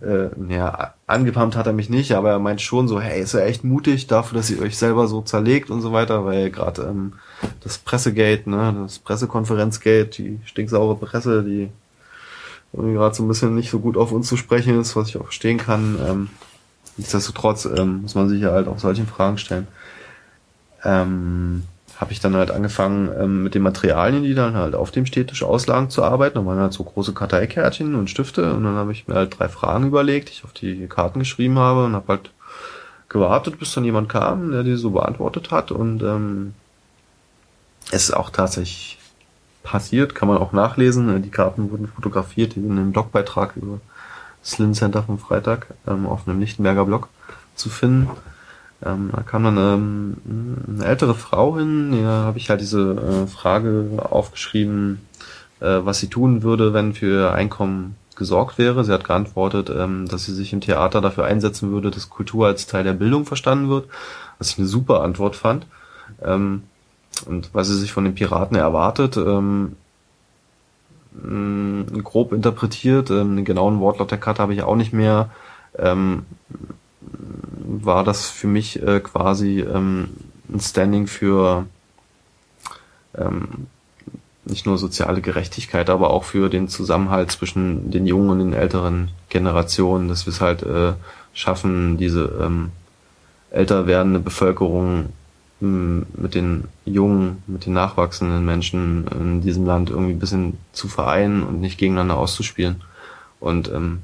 [0.00, 3.40] äh, ja, angepumpt hat er mich nicht, aber er meint schon so, hey, ist ja
[3.40, 7.14] echt mutig dafür, dass ihr euch selber so zerlegt und so weiter, weil gerade ähm,
[7.60, 11.70] das Pressegate, ne, das Pressekonferenzgate, die stinksaure Presse, die
[12.72, 15.16] irgendwie gerade so ein bisschen nicht so gut auf uns zu sprechen ist, was ich
[15.16, 15.98] auch verstehen kann.
[16.06, 16.30] Ähm,
[16.98, 19.68] Nichtsdestotrotz ähm, muss man sich ja halt auch solche Fragen stellen.
[20.84, 21.62] Ähm,
[21.98, 25.42] habe ich dann halt angefangen, ähm, mit den Materialien, die dann halt auf dem Städtisch
[25.42, 26.36] auslagen, zu arbeiten.
[26.36, 29.48] Da waren halt so große Karteikärtchen und Stifte und dann habe ich mir halt drei
[29.48, 32.30] Fragen überlegt, die ich auf die Karten geschrieben habe und habe halt
[33.08, 36.54] gewartet, bis dann jemand kam, der die so beantwortet hat und ähm,
[37.90, 38.98] es ist auch tatsächlich
[39.62, 41.22] passiert, kann man auch nachlesen.
[41.22, 43.80] Die Karten wurden fotografiert, sind im Blogbeitrag über
[44.44, 47.08] Slim Center vom Freitag ähm, auf einem Lichtenberger Blog
[47.56, 48.08] zu finden.
[48.84, 50.16] Ähm, da kam dann ähm,
[50.76, 55.00] eine ältere Frau hin, da habe ich halt diese äh, Frage aufgeschrieben,
[55.60, 58.84] äh, was sie tun würde, wenn für Einkommen gesorgt wäre.
[58.84, 62.66] Sie hat geantwortet, ähm, dass sie sich im Theater dafür einsetzen würde, dass Kultur als
[62.66, 63.88] Teil der Bildung verstanden wird,
[64.38, 65.66] was ich eine super Antwort fand.
[66.22, 66.62] Ähm,
[67.26, 69.76] und was sie sich von den Piraten erwartet, ähm,
[71.14, 73.10] mm, grob interpretiert.
[73.10, 75.30] Ähm, den genauen Wortlaut der Karte habe ich auch nicht mehr.
[75.76, 76.26] Ähm,
[77.70, 80.08] war das für mich äh, quasi ähm,
[80.52, 81.66] ein Standing für
[83.14, 83.66] ähm,
[84.44, 89.10] nicht nur soziale Gerechtigkeit, aber auch für den Zusammenhalt zwischen den jungen und den älteren
[89.28, 90.94] Generationen, dass wir es halt äh,
[91.34, 92.70] schaffen, diese ähm,
[93.50, 95.10] älter werdende Bevölkerung
[95.60, 101.42] mit den jungen, mit den nachwachsenden Menschen in diesem Land irgendwie ein bisschen zu vereinen
[101.42, 102.82] und nicht gegeneinander auszuspielen.
[103.40, 104.02] Und ähm,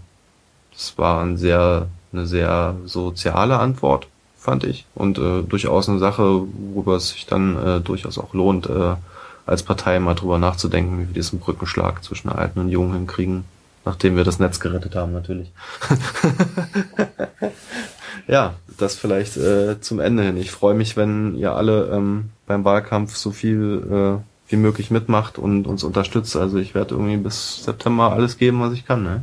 [0.72, 4.06] das war ein sehr, eine sehr soziale Antwort,
[4.38, 4.86] fand ich.
[4.94, 6.42] Und äh, durchaus eine Sache,
[6.72, 8.94] worüber es sich dann äh, durchaus auch lohnt, äh,
[9.46, 13.44] als Partei mal drüber nachzudenken, wie wir diesen Brückenschlag zwischen Alten und Jungen hinkriegen,
[13.84, 15.50] nachdem wir das Netz gerettet haben natürlich.
[18.26, 20.36] Ja, das vielleicht äh, zum Ende hin.
[20.36, 25.38] Ich freue mich, wenn ihr alle ähm, beim Wahlkampf so viel äh, wie möglich mitmacht
[25.38, 26.36] und uns unterstützt.
[26.36, 29.02] Also ich werde irgendwie bis September alles geben, was ich kann.
[29.02, 29.22] Ne?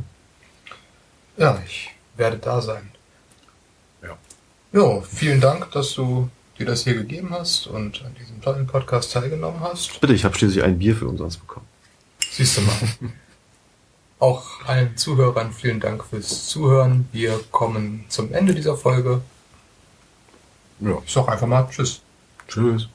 [1.36, 1.90] Ja, ich
[2.22, 2.88] werde da sein.
[4.00, 4.16] Ja.
[4.72, 9.12] Ja, vielen Dank, dass du dir das hier gegeben hast und an diesem tollen Podcast
[9.12, 10.00] teilgenommen hast.
[10.00, 11.66] Bitte, ich habe schließlich ein Bier für uns bekommen.
[12.30, 12.78] Siehst du mal.
[14.20, 17.08] Auch allen Zuhörern vielen Dank fürs Zuhören.
[17.10, 19.20] Wir kommen zum Ende dieser Folge.
[20.78, 20.98] Ja.
[21.04, 22.02] Ich sag einfach mal Tschüss.
[22.46, 22.88] Tschüss.